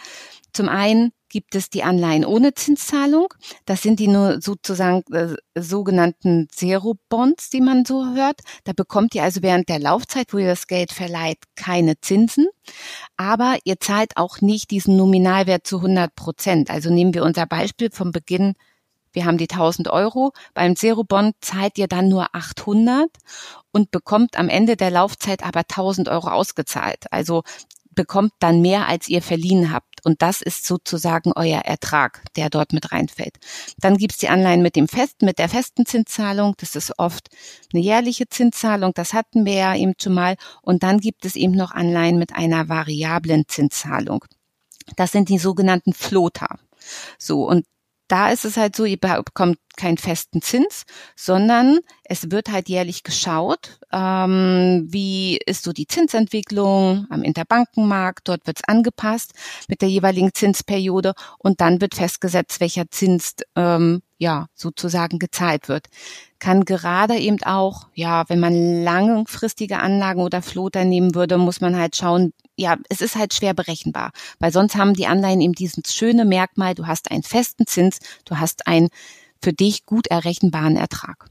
Zum 0.53 0.69
einen 0.69 1.11
gibt 1.29 1.55
es 1.55 1.69
die 1.69 1.83
Anleihen 1.83 2.25
ohne 2.25 2.53
Zinszahlung. 2.53 3.27
Das 3.65 3.81
sind 3.81 3.99
die 3.99 4.07
nur 4.07 4.41
sozusagen 4.41 5.03
äh, 5.13 5.35
sogenannten 5.55 6.47
Zero-Bonds, 6.49 7.49
die 7.49 7.61
man 7.61 7.85
so 7.85 8.15
hört. 8.15 8.41
Da 8.63 8.73
bekommt 8.73 9.13
ihr 9.15 9.23
also 9.23 9.41
während 9.41 9.69
der 9.69 9.79
Laufzeit, 9.79 10.33
wo 10.33 10.37
ihr 10.37 10.47
das 10.47 10.67
Geld 10.67 10.91
verleiht, 10.91 11.39
keine 11.55 11.99
Zinsen. 11.99 12.47
Aber 13.17 13.57
ihr 13.65 13.79
zahlt 13.79 14.17
auch 14.17 14.41
nicht 14.41 14.71
diesen 14.71 14.97
Nominalwert 14.97 15.67
zu 15.67 15.77
100 15.77 16.15
Prozent. 16.15 16.71
Also 16.71 16.91
nehmen 16.91 17.13
wir 17.13 17.23
unser 17.23 17.45
Beispiel 17.45 17.89
vom 17.91 18.11
Beginn 18.11 18.53
wir 19.13 19.25
haben 19.25 19.37
die 19.37 19.49
1000 19.49 19.89
Euro. 19.89 20.33
Beim 20.53 20.75
Zero-Bond 20.75 21.35
zahlt 21.41 21.77
ihr 21.77 21.87
dann 21.87 22.09
nur 22.09 22.33
800 22.33 23.09
und 23.71 23.91
bekommt 23.91 24.37
am 24.37 24.49
Ende 24.49 24.75
der 24.75 24.91
Laufzeit 24.91 25.43
aber 25.43 25.61
1000 25.61 26.09
Euro 26.09 26.29
ausgezahlt. 26.29 27.05
Also 27.11 27.43
bekommt 27.97 28.31
dann 28.39 28.61
mehr, 28.61 28.87
als 28.87 29.09
ihr 29.09 29.21
verliehen 29.21 29.73
habt. 29.73 30.05
Und 30.05 30.21
das 30.21 30.41
ist 30.41 30.65
sozusagen 30.65 31.33
euer 31.35 31.61
Ertrag, 31.61 32.23
der 32.37 32.49
dort 32.49 32.71
mit 32.71 32.93
reinfällt. 32.93 33.35
Dann 33.79 33.97
gibt's 33.97 34.19
die 34.19 34.29
Anleihen 34.29 34.61
mit 34.61 34.77
dem 34.77 34.87
festen, 34.87 35.25
mit 35.25 35.39
der 35.39 35.49
festen 35.49 35.85
Zinszahlung. 35.85 36.53
Das 36.57 36.75
ist 36.75 36.97
oft 36.97 37.29
eine 37.73 37.81
jährliche 37.81 38.29
Zinszahlung. 38.29 38.93
Das 38.93 39.13
hatten 39.13 39.45
wir 39.45 39.53
ja 39.53 39.75
eben 39.75 39.93
schon 40.01 40.13
mal. 40.13 40.37
Und 40.61 40.83
dann 40.83 40.99
gibt 40.99 41.25
es 41.25 41.35
eben 41.35 41.53
noch 41.53 41.71
Anleihen 41.71 42.19
mit 42.19 42.33
einer 42.33 42.69
variablen 42.69 43.45
Zinszahlung. 43.47 44.23
Das 44.95 45.11
sind 45.11 45.27
die 45.27 45.39
sogenannten 45.39 45.93
Floater. 45.93 46.59
So, 47.17 47.45
und 47.45 47.65
da 48.07 48.29
ist 48.29 48.45
es 48.45 48.57
halt 48.57 48.75
so, 48.75 48.85
ihr 48.85 48.97
bekommt 48.97 49.57
keinen 49.75 49.97
festen 49.97 50.41
Zins, 50.41 50.85
sondern 51.15 51.79
es 52.03 52.31
wird 52.31 52.49
halt 52.51 52.67
jährlich 52.67 53.03
geschaut, 53.03 53.79
ähm, 53.91 54.87
wie 54.89 55.37
ist 55.45 55.63
so 55.63 55.71
die 55.71 55.87
Zinsentwicklung 55.87 57.05
am 57.09 57.23
Interbankenmarkt, 57.23 58.27
dort 58.27 58.47
wird 58.47 58.57
es 58.57 58.67
angepasst 58.67 59.33
mit 59.67 59.81
der 59.81 59.89
jeweiligen 59.89 60.33
Zinsperiode 60.33 61.13
und 61.37 61.61
dann 61.61 61.79
wird 61.79 61.95
festgesetzt, 61.95 62.59
welcher 62.59 62.89
Zins 62.89 63.35
ähm, 63.55 64.01
ja 64.17 64.47
sozusagen 64.55 65.19
gezahlt 65.19 65.69
wird. 65.69 65.87
Kann 66.39 66.65
gerade 66.65 67.17
eben 67.17 67.41
auch, 67.43 67.87
ja, 67.93 68.27
wenn 68.29 68.39
man 68.39 68.83
langfristige 68.83 69.79
Anlagen 69.79 70.21
oder 70.21 70.41
Floater 70.41 70.85
nehmen 70.85 71.13
würde, 71.13 71.37
muss 71.37 71.61
man 71.61 71.77
halt 71.77 71.95
schauen, 71.95 72.33
ja, 72.57 72.77
es 72.89 73.01
ist 73.01 73.15
halt 73.15 73.33
schwer 73.33 73.53
berechenbar, 73.53 74.11
weil 74.39 74.51
sonst 74.51 74.75
haben 74.75 74.93
die 74.93 75.07
Anleihen 75.07 75.41
eben 75.41 75.53
dieses 75.53 75.93
schöne 75.93 76.25
Merkmal, 76.25 76.75
du 76.75 76.87
hast 76.87 77.11
einen 77.11 77.23
festen 77.23 77.67
Zins, 77.67 77.99
du 78.25 78.37
hast 78.39 78.67
einen 78.67 78.89
für 79.41 79.53
dich 79.53 79.85
gut 79.85 80.07
errechenbaren 80.07 80.75
Ertrag. 80.75 81.29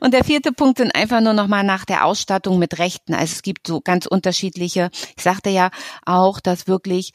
Und 0.00 0.14
der 0.14 0.24
vierte 0.24 0.52
Punkt 0.52 0.78
sind 0.78 0.94
einfach 0.94 1.20
nur 1.20 1.34
nochmal 1.34 1.62
nach 1.62 1.84
der 1.84 2.04
Ausstattung 2.04 2.58
mit 2.58 2.78
Rechten. 2.78 3.14
Also 3.14 3.34
es 3.34 3.42
gibt 3.42 3.66
so 3.66 3.80
ganz 3.80 4.06
unterschiedliche, 4.06 4.90
ich 5.16 5.22
sagte 5.22 5.50
ja 5.50 5.70
auch, 6.04 6.40
dass 6.40 6.66
wirklich 6.66 7.12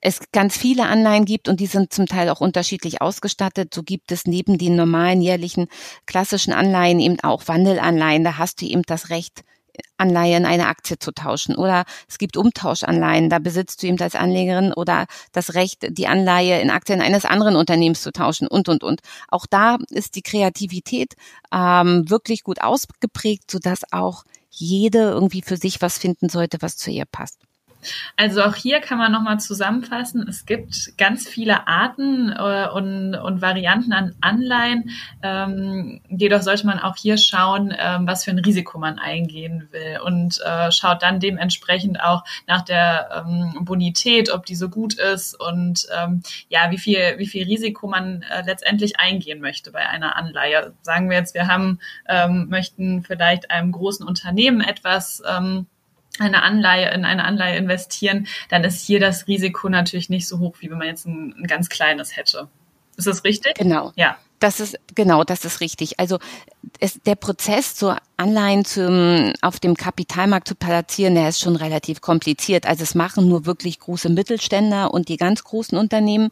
es 0.00 0.20
ganz 0.32 0.56
viele 0.56 0.84
Anleihen 0.84 1.24
gibt 1.24 1.48
und 1.48 1.60
die 1.60 1.66
sind 1.66 1.92
zum 1.92 2.06
Teil 2.06 2.28
auch 2.28 2.40
unterschiedlich 2.40 3.02
ausgestattet. 3.02 3.74
So 3.74 3.82
gibt 3.82 4.12
es 4.12 4.26
neben 4.26 4.56
den 4.56 4.76
normalen 4.76 5.20
jährlichen 5.20 5.66
klassischen 6.06 6.52
Anleihen 6.52 7.00
eben 7.00 7.20
auch 7.20 7.48
Wandelanleihen. 7.48 8.24
Da 8.24 8.38
hast 8.38 8.62
du 8.62 8.66
eben 8.66 8.82
das 8.82 9.10
Recht, 9.10 9.42
Anleihe 9.96 10.36
in 10.36 10.46
eine 10.46 10.66
Aktie 10.66 10.98
zu 10.98 11.12
tauschen. 11.12 11.56
Oder 11.56 11.84
es 12.08 12.18
gibt 12.18 12.36
Umtauschanleihen, 12.36 13.30
da 13.30 13.38
besitzt 13.38 13.82
du 13.82 13.86
eben 13.86 14.00
als 14.00 14.14
Anlegerin 14.14 14.72
oder 14.72 15.06
das 15.32 15.54
Recht, 15.54 15.86
die 15.90 16.06
Anleihe 16.06 16.60
in 16.60 16.70
Aktien 16.70 17.00
eines 17.00 17.24
anderen 17.24 17.56
Unternehmens 17.56 18.02
zu 18.02 18.12
tauschen 18.12 18.48
und, 18.48 18.68
und, 18.68 18.84
und. 18.84 19.00
Auch 19.28 19.46
da 19.46 19.78
ist 19.90 20.16
die 20.16 20.22
Kreativität 20.22 21.14
ähm, 21.52 22.08
wirklich 22.08 22.42
gut 22.42 22.60
ausgeprägt, 22.60 23.50
sodass 23.50 23.80
auch 23.92 24.24
jede 24.50 24.98
irgendwie 24.98 25.42
für 25.42 25.56
sich 25.56 25.80
was 25.80 25.98
finden 25.98 26.28
sollte, 26.28 26.58
was 26.60 26.76
zu 26.76 26.90
ihr 26.90 27.06
passt. 27.06 27.38
Also 28.16 28.42
auch 28.42 28.54
hier 28.54 28.80
kann 28.80 28.98
man 28.98 29.12
nochmal 29.12 29.40
zusammenfassen, 29.40 30.26
es 30.28 30.46
gibt 30.46 30.96
ganz 30.98 31.28
viele 31.28 31.66
Arten 31.66 32.30
äh, 32.30 32.68
und, 32.72 33.14
und 33.14 33.42
Varianten 33.42 33.92
an 33.92 34.14
Anleihen. 34.20 34.90
Ähm, 35.22 36.00
jedoch 36.08 36.42
sollte 36.42 36.66
man 36.66 36.78
auch 36.78 36.96
hier 36.96 37.16
schauen, 37.16 37.74
ähm, 37.76 38.06
was 38.06 38.24
für 38.24 38.30
ein 38.30 38.38
Risiko 38.38 38.78
man 38.78 38.98
eingehen 38.98 39.68
will 39.70 39.98
und 40.04 40.40
äh, 40.44 40.70
schaut 40.70 41.02
dann 41.02 41.20
dementsprechend 41.20 42.00
auch 42.00 42.24
nach 42.46 42.62
der 42.62 43.24
ähm, 43.26 43.64
Bonität, 43.64 44.30
ob 44.32 44.46
die 44.46 44.54
so 44.54 44.68
gut 44.68 44.94
ist 44.94 45.38
und 45.38 45.86
ähm, 45.96 46.22
ja, 46.48 46.70
wie 46.70 46.78
viel, 46.78 47.14
wie 47.18 47.26
viel 47.26 47.44
Risiko 47.44 47.88
man 47.88 48.22
äh, 48.22 48.42
letztendlich 48.44 48.98
eingehen 48.98 49.40
möchte 49.40 49.70
bei 49.70 49.88
einer 49.88 50.16
Anleihe. 50.16 50.72
Sagen 50.82 51.10
wir 51.10 51.16
jetzt, 51.16 51.34
wir 51.34 51.48
haben, 51.48 51.78
ähm, 52.08 52.48
möchten 52.48 53.02
vielleicht 53.02 53.50
einem 53.50 53.72
großen 53.72 54.06
Unternehmen 54.06 54.60
etwas 54.60 55.22
ähm, 55.28 55.66
eine 56.18 56.42
Anleihe 56.42 56.92
in 56.92 57.04
eine 57.04 57.24
Anleihe 57.24 57.56
investieren, 57.56 58.26
dann 58.50 58.64
ist 58.64 58.84
hier 58.84 59.00
das 59.00 59.26
Risiko 59.26 59.68
natürlich 59.68 60.10
nicht 60.10 60.28
so 60.28 60.38
hoch, 60.38 60.56
wie 60.60 60.70
wenn 60.70 60.78
man 60.78 60.88
jetzt 60.88 61.06
ein, 61.06 61.34
ein 61.38 61.46
ganz 61.46 61.68
kleines 61.68 62.16
hätte. 62.16 62.48
Ist 62.96 63.06
das 63.06 63.24
richtig? 63.24 63.54
Genau. 63.54 63.92
Ja. 63.96 64.18
Das 64.38 64.58
ist 64.58 64.76
genau, 64.96 65.22
das 65.22 65.44
ist 65.44 65.60
richtig. 65.60 66.00
Also 66.00 66.18
es, 66.80 67.00
der 67.02 67.14
Prozess, 67.14 67.78
so 67.78 67.94
Anleihen 68.16 68.64
zum, 68.64 69.32
auf 69.40 69.60
dem 69.60 69.76
Kapitalmarkt 69.76 70.48
zu 70.48 70.56
platzieren, 70.56 71.14
der 71.14 71.28
ist 71.28 71.38
schon 71.38 71.54
relativ 71.54 72.00
kompliziert. 72.00 72.66
Also 72.66 72.82
es 72.82 72.96
machen 72.96 73.28
nur 73.28 73.46
wirklich 73.46 73.78
große 73.78 74.08
Mittelständler 74.08 74.92
und 74.92 75.08
die 75.08 75.16
ganz 75.16 75.44
großen 75.44 75.78
Unternehmen. 75.78 76.30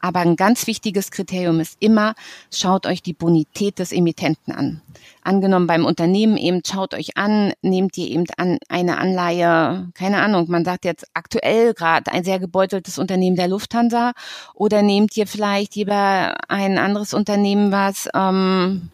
Aber 0.00 0.20
ein 0.20 0.34
ganz 0.34 0.66
wichtiges 0.66 1.12
Kriterium 1.12 1.60
ist 1.60 1.76
immer, 1.78 2.16
schaut 2.52 2.84
euch 2.84 3.00
die 3.00 3.12
Bonität 3.12 3.78
des 3.78 3.92
Emittenten 3.92 4.52
an 4.52 4.82
angenommen 5.22 5.66
beim 5.66 5.84
Unternehmen 5.84 6.36
eben, 6.36 6.62
schaut 6.66 6.94
euch 6.94 7.16
an, 7.16 7.52
nehmt 7.62 7.96
ihr 7.96 8.08
eben 8.08 8.24
an 8.36 8.58
eine 8.68 8.98
Anleihe, 8.98 9.88
keine 9.94 10.20
Ahnung, 10.20 10.46
man 10.48 10.64
sagt 10.64 10.84
jetzt 10.84 11.06
aktuell 11.14 11.74
gerade 11.74 12.10
ein 12.12 12.24
sehr 12.24 12.38
gebeuteltes 12.38 12.98
Unternehmen 12.98 13.36
der 13.36 13.48
Lufthansa 13.48 14.12
oder 14.54 14.82
nehmt 14.82 15.16
ihr 15.16 15.26
vielleicht 15.26 15.74
lieber 15.76 16.34
ein 16.48 16.78
anderes 16.78 17.14
Unternehmen, 17.14 17.72
was, 17.72 18.08
ähm, 18.14 18.90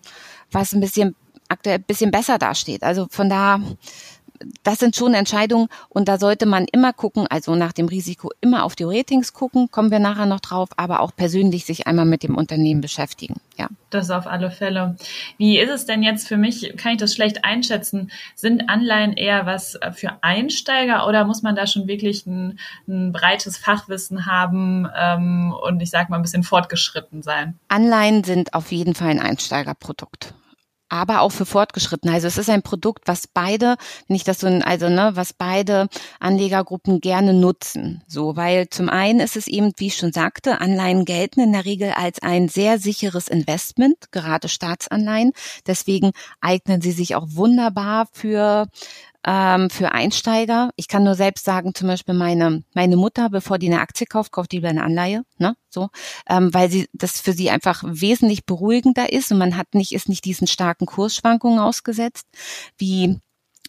was 0.50 0.73
ein 0.73 0.80
bisschen 0.80 1.14
aktuell 1.49 1.76
ein 1.76 1.85
bisschen 1.85 2.11
besser 2.11 2.38
dasteht. 2.38 2.82
Also 2.82 3.06
von 3.11 3.28
da 3.28 3.61
das 4.62 4.78
sind 4.78 4.97
schon 4.97 5.14
Entscheidungen 5.14 5.68
und 5.88 6.09
da 6.09 6.18
sollte 6.18 6.47
man 6.47 6.66
immer 6.71 6.92
gucken, 6.92 7.26
also 7.28 7.54
nach 7.54 7.73
dem 7.73 7.87
Risiko 7.87 8.30
immer 8.40 8.64
auf 8.64 8.76
die 8.76 8.85
Ratings 8.85 9.33
gucken, 9.33 9.71
kommen 9.71 9.90
wir 9.90 9.99
nachher 9.99 10.26
noch 10.26 10.40
drauf, 10.40 10.68
aber 10.76 11.00
auch 11.00 11.14
persönlich 11.14 11.64
sich 11.64 11.87
einmal 11.87 12.04
mit 12.04 12.23
dem 12.23 12.37
Unternehmen 12.37 12.80
beschäftigen. 12.80 13.40
Ja. 13.57 13.68
Das 13.90 14.11
auf 14.11 14.26
alle 14.26 14.50
Fälle. 14.50 14.97
Wie 15.38 15.59
ist 15.59 15.71
es 15.71 15.87
denn 15.87 16.02
jetzt 16.02 16.28
für 16.28 16.37
mich, 16.37 16.75
kann 16.76 16.92
ich 16.92 16.99
das 16.99 17.14
schlecht 17.14 17.45
einschätzen? 17.45 18.11
Sind 18.35 18.68
Anleihen 18.68 19.14
eher 19.14 19.47
was 19.47 19.78
für 19.95 20.23
Einsteiger 20.23 21.07
oder 21.07 21.25
muss 21.25 21.42
man 21.42 21.57
da 21.57 21.66
schon 21.66 21.88
wirklich 21.88 22.26
ein, 22.26 22.59
ein 22.87 23.12
breites 23.12 23.57
Fachwissen 23.57 24.26
haben 24.26 24.88
ähm, 24.97 25.54
und 25.66 25.80
ich 25.80 25.90
sag 25.90 26.11
mal 26.11 26.16
ein 26.16 26.23
bisschen 26.23 26.42
fortgeschritten 26.42 27.23
sein? 27.23 27.59
Anleihen 27.68 28.25
sind 28.25 28.54
auf 28.54 28.71
jeden 28.73 28.95
Fall 28.95 29.09
ein 29.09 29.21
Einsteigerprodukt 29.21 30.35
aber 30.88 31.21
auch 31.21 31.33
für 31.33 31.47
Fortgeschrittene. 31.47 32.12
Also 32.12 32.26
es 32.26 32.38
ist 32.38 32.50
ein 32.50 32.62
Produkt, 32.62 33.07
was 33.07 33.26
beide, 33.26 33.76
nicht 34.07 34.26
das 34.28 34.40
so, 34.40 34.47
also 34.47 34.88
ne, 34.88 35.11
was 35.14 35.33
beide 35.33 35.88
Anlegergruppen 36.21 37.00
gerne 37.00 37.35
nutzen. 37.35 38.02
So, 38.07 38.37
weil 38.37 38.68
zum 38.68 38.88
einen 38.88 39.21
ist 39.21 39.37
es 39.37 39.47
eben, 39.47 39.73
wie 39.76 39.88
ich 39.88 39.97
schon 39.97 40.12
sagte, 40.12 40.61
Anleihen 40.61 41.04
gelten 41.04 41.40
in 41.40 41.52
der 41.52 41.64
Regel 41.64 41.92
als 41.92 42.23
ein 42.23 42.49
sehr 42.49 42.78
sicheres 42.78 43.28
Investment, 43.28 44.11
gerade 44.11 44.49
Staatsanleihen. 44.49 45.33
Deswegen 45.66 46.12
eignen 46.40 46.80
sie 46.80 46.92
sich 46.92 47.14
auch 47.14 47.26
wunderbar 47.30 48.09
für 48.12 48.68
ähm, 49.26 49.70
für 49.70 49.92
Einsteiger. 49.92 50.70
Ich 50.76 50.88
kann 50.88 51.04
nur 51.04 51.14
selbst 51.14 51.44
sagen, 51.44 51.75
zum 51.75 51.88
Beispiel 51.88 52.14
meine, 52.14 52.62
meine 52.75 52.96
Mutter, 52.96 53.30
bevor 53.30 53.58
die 53.58 53.66
eine 53.66 53.80
Aktie 53.80 54.06
kauft, 54.06 54.32
kauft 54.32 54.52
die 54.52 54.56
lieber 54.56 54.68
eine 54.68 54.82
Anleihe, 54.84 55.22
ne? 55.38 55.56
So, 55.70 55.88
ähm, 56.28 56.52
weil 56.54 56.70
sie 56.70 56.88
das 56.92 57.20
für 57.20 57.32
sie 57.32 57.50
einfach 57.50 57.82
wesentlich 57.87 58.46
beruhigender 58.46 59.12
ist 59.12 59.30
und 59.32 59.38
man 59.38 59.56
hat 59.56 59.75
nicht, 59.75 59.92
ist 59.92 60.08
nicht 60.08 60.25
diesen 60.25 60.46
starken 60.46 60.87
Kursschwankungen 60.87 61.58
ausgesetzt, 61.58 62.26
wie 62.78 63.20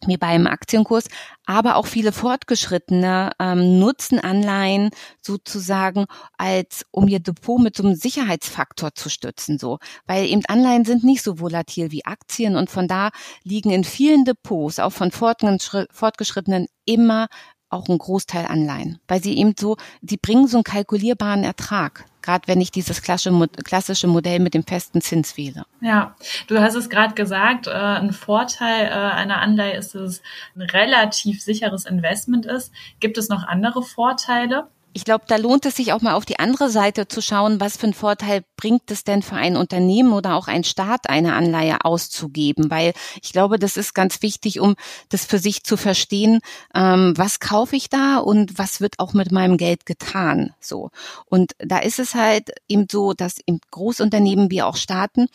wie 0.07 0.17
beim 0.17 0.47
Aktienkurs, 0.47 1.05
aber 1.45 1.75
auch 1.75 1.85
viele 1.85 2.11
Fortgeschrittene 2.11 3.31
ähm, 3.39 3.79
nutzen 3.79 4.19
Anleihen 4.19 4.89
sozusagen 5.21 6.05
als, 6.37 6.85
um 6.91 7.07
ihr 7.07 7.19
Depot 7.19 7.59
mit 7.59 7.75
so 7.75 7.83
einem 7.83 7.95
Sicherheitsfaktor 7.95 8.93
zu 8.95 9.09
stützen, 9.09 9.57
so, 9.57 9.79
weil 10.05 10.25
eben 10.25 10.45
Anleihen 10.47 10.85
sind 10.85 11.03
nicht 11.03 11.23
so 11.23 11.39
volatil 11.39 11.91
wie 11.91 12.05
Aktien 12.05 12.55
und 12.55 12.69
von 12.69 12.87
da 12.87 13.09
liegen 13.43 13.71
in 13.71 13.83
vielen 13.83 14.25
Depots, 14.25 14.79
auch 14.79 14.93
von 14.93 15.11
Fortgeschrittenen, 15.11 16.67
immer 16.85 17.27
auch 17.69 17.87
ein 17.87 17.97
Großteil 17.97 18.45
Anleihen, 18.45 18.99
weil 19.07 19.21
sie 19.21 19.37
eben 19.37 19.53
so, 19.57 19.77
die 20.01 20.17
bringen 20.17 20.47
so 20.47 20.57
einen 20.57 20.63
kalkulierbaren 20.63 21.43
Ertrag 21.43 22.05
gerade 22.21 22.47
wenn 22.47 22.61
ich 22.61 22.71
dieses 22.71 23.01
klassische 23.01 24.07
Modell 24.07 24.39
mit 24.39 24.53
dem 24.53 24.63
festen 24.63 25.01
Zins 25.01 25.37
wähle. 25.37 25.65
Ja, 25.81 26.15
du 26.47 26.59
hast 26.59 26.75
es 26.75 26.89
gerade 26.89 27.13
gesagt, 27.13 27.67
äh, 27.67 27.71
ein 27.71 28.13
Vorteil 28.13 28.87
äh, 28.87 28.89
einer 28.91 29.41
Anleihe 29.41 29.77
ist, 29.77 29.95
dass 29.95 30.01
es 30.01 30.21
ein 30.55 30.61
relativ 30.61 31.41
sicheres 31.41 31.85
Investment 31.85 32.45
ist. 32.45 32.71
Gibt 32.99 33.17
es 33.17 33.29
noch 33.29 33.47
andere 33.47 33.83
Vorteile? 33.83 34.67
Ich 34.93 35.05
glaube, 35.05 35.25
da 35.27 35.35
lohnt 35.35 35.65
es 35.65 35.75
sich 35.75 35.93
auch 35.93 36.01
mal 36.01 36.13
auf 36.13 36.25
die 36.25 36.39
andere 36.39 36.69
Seite 36.69 37.07
zu 37.07 37.21
schauen, 37.21 37.59
was 37.59 37.77
für 37.77 37.83
einen 37.83 37.93
Vorteil 37.93 38.43
bringt 38.57 38.89
es 38.91 39.03
denn 39.03 39.21
für 39.21 39.35
ein 39.35 39.55
Unternehmen 39.55 40.13
oder 40.13 40.35
auch 40.35 40.47
ein 40.47 40.63
Staat, 40.63 41.09
eine 41.09 41.33
Anleihe 41.33 41.85
auszugeben. 41.85 42.71
Weil 42.71 42.93
ich 43.21 43.31
glaube, 43.31 43.59
das 43.59 43.77
ist 43.77 43.93
ganz 43.93 44.21
wichtig, 44.21 44.59
um 44.59 44.75
das 45.09 45.25
für 45.25 45.39
sich 45.39 45.63
zu 45.63 45.77
verstehen, 45.77 46.39
ähm, 46.73 47.13
was 47.15 47.39
kaufe 47.39 47.75
ich 47.75 47.89
da 47.89 48.17
und 48.17 48.57
was 48.57 48.81
wird 48.81 48.99
auch 48.99 49.13
mit 49.13 49.31
meinem 49.31 49.57
Geld 49.57 49.85
getan. 49.85 50.53
So. 50.59 50.89
Und 51.25 51.53
da 51.59 51.79
ist 51.79 51.99
es 51.99 52.15
halt 52.15 52.51
eben 52.67 52.87
so, 52.91 53.13
dass 53.13 53.37
im 53.45 53.59
Großunternehmen 53.71 54.49
wie 54.49 54.61
auch 54.61 54.75
Staaten 54.75 55.27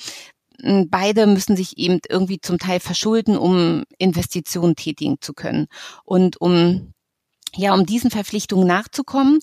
beide 0.87 1.27
müssen 1.27 1.57
sich 1.57 1.79
eben 1.79 2.01
irgendwie 2.09 2.41
zum 2.41 2.59
Teil 2.59 2.81
verschulden, 2.81 3.37
um 3.37 3.85
Investitionen 3.99 4.77
tätigen 4.77 5.17
zu 5.21 5.35
können. 5.35 5.67
Und 6.05 6.41
um 6.41 6.94
ja, 7.57 7.75
um 7.75 7.87
diesen 7.87 8.11
Verpflichtungen 8.11 8.67
nachzukommen, 8.67 9.41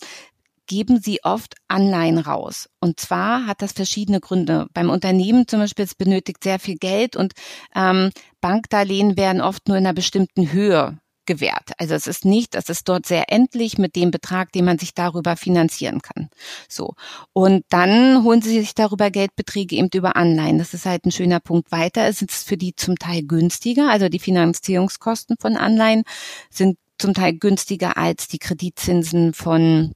geben 0.67 1.01
sie 1.01 1.19
oft 1.23 1.55
Anleihen 1.67 2.17
raus. 2.17 2.69
Und 2.79 2.99
zwar 2.99 3.45
hat 3.45 3.61
das 3.61 3.73
verschiedene 3.73 4.21
Gründe. 4.21 4.67
Beim 4.73 4.89
Unternehmen 4.89 5.47
zum 5.47 5.59
Beispiel, 5.59 5.85
es 5.85 5.95
benötigt 5.95 6.43
sehr 6.43 6.59
viel 6.59 6.75
Geld 6.75 7.15
und 7.15 7.33
ähm, 7.75 8.11
Bankdarlehen 8.39 9.17
werden 9.17 9.41
oft 9.41 9.67
nur 9.67 9.77
in 9.77 9.85
einer 9.85 9.93
bestimmten 9.93 10.53
Höhe 10.53 10.97
gewährt. 11.25 11.71
Also 11.77 11.93
es 11.93 12.07
ist 12.07 12.25
nicht, 12.25 12.55
es 12.55 12.69
ist 12.69 12.87
dort 12.89 13.05
sehr 13.05 13.31
endlich 13.31 13.77
mit 13.77 13.95
dem 13.95 14.11
Betrag, 14.11 14.51
den 14.51 14.65
man 14.65 14.79
sich 14.79 14.93
darüber 14.93 15.35
finanzieren 15.35 16.01
kann. 16.01 16.29
So. 16.67 16.93
Und 17.33 17.63
dann 17.69 18.23
holen 18.23 18.41
sie 18.41 18.59
sich 18.59 18.73
darüber 18.73 19.11
Geldbeträge 19.11 19.75
eben 19.75 19.89
über 19.93 20.15
Anleihen. 20.15 20.57
Das 20.57 20.73
ist 20.73 20.85
halt 20.85 21.05
ein 21.05 21.11
schöner 21.11 21.39
Punkt 21.39 21.71
weiter. 21.71 22.07
Es 22.07 22.21
ist 22.21 22.47
für 22.47 22.57
die 22.57 22.75
zum 22.75 22.97
Teil 22.97 23.23
günstiger. 23.23 23.89
Also 23.89 24.09
die 24.09 24.19
Finanzierungskosten 24.19 25.35
von 25.39 25.57
Anleihen 25.57 26.03
sind 26.49 26.77
zum 27.01 27.13
Teil 27.13 27.33
günstiger 27.33 27.97
als 27.97 28.27
die 28.27 28.39
Kreditzinsen 28.39 29.33
von 29.33 29.93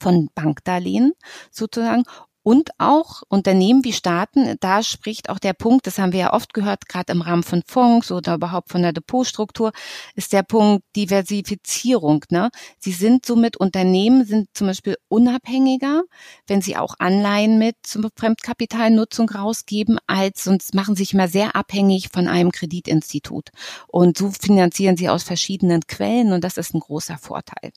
von 0.00 0.30
Bankdarlehen 0.34 1.12
sozusagen 1.50 2.02
und 2.46 2.70
auch 2.78 3.24
Unternehmen 3.28 3.82
wie 3.82 3.92
Staaten, 3.92 4.54
da 4.60 4.84
spricht 4.84 5.30
auch 5.30 5.40
der 5.40 5.52
Punkt, 5.52 5.88
das 5.88 5.98
haben 5.98 6.12
wir 6.12 6.20
ja 6.20 6.32
oft 6.32 6.54
gehört, 6.54 6.88
gerade 6.88 7.12
im 7.12 7.20
Rahmen 7.20 7.42
von 7.42 7.64
Fonds 7.66 8.12
oder 8.12 8.34
überhaupt 8.34 8.68
von 8.68 8.82
der 8.82 8.92
Depotstruktur, 8.92 9.72
ist 10.14 10.32
der 10.32 10.44
Punkt 10.44 10.84
Diversifizierung. 10.94 12.24
Ne? 12.30 12.50
Sie 12.78 12.92
sind 12.92 13.26
somit 13.26 13.56
Unternehmen, 13.56 14.24
sind 14.24 14.46
zum 14.54 14.68
Beispiel 14.68 14.94
unabhängiger, 15.08 16.04
wenn 16.46 16.62
sie 16.62 16.76
auch 16.76 16.94
Anleihen 17.00 17.58
mit 17.58 17.74
Fremdkapitalnutzung 18.14 19.28
rausgeben, 19.28 19.98
als 20.06 20.44
sonst 20.44 20.72
machen 20.72 20.94
sich 20.94 21.14
immer 21.14 21.26
sehr 21.26 21.56
abhängig 21.56 22.10
von 22.12 22.28
einem 22.28 22.52
Kreditinstitut. 22.52 23.48
Und 23.88 24.18
so 24.18 24.30
finanzieren 24.30 24.96
sie 24.96 25.08
aus 25.08 25.24
verschiedenen 25.24 25.80
Quellen 25.88 26.32
und 26.32 26.44
das 26.44 26.58
ist 26.58 26.74
ein 26.74 26.80
großer 26.80 27.18
Vorteil. 27.18 27.72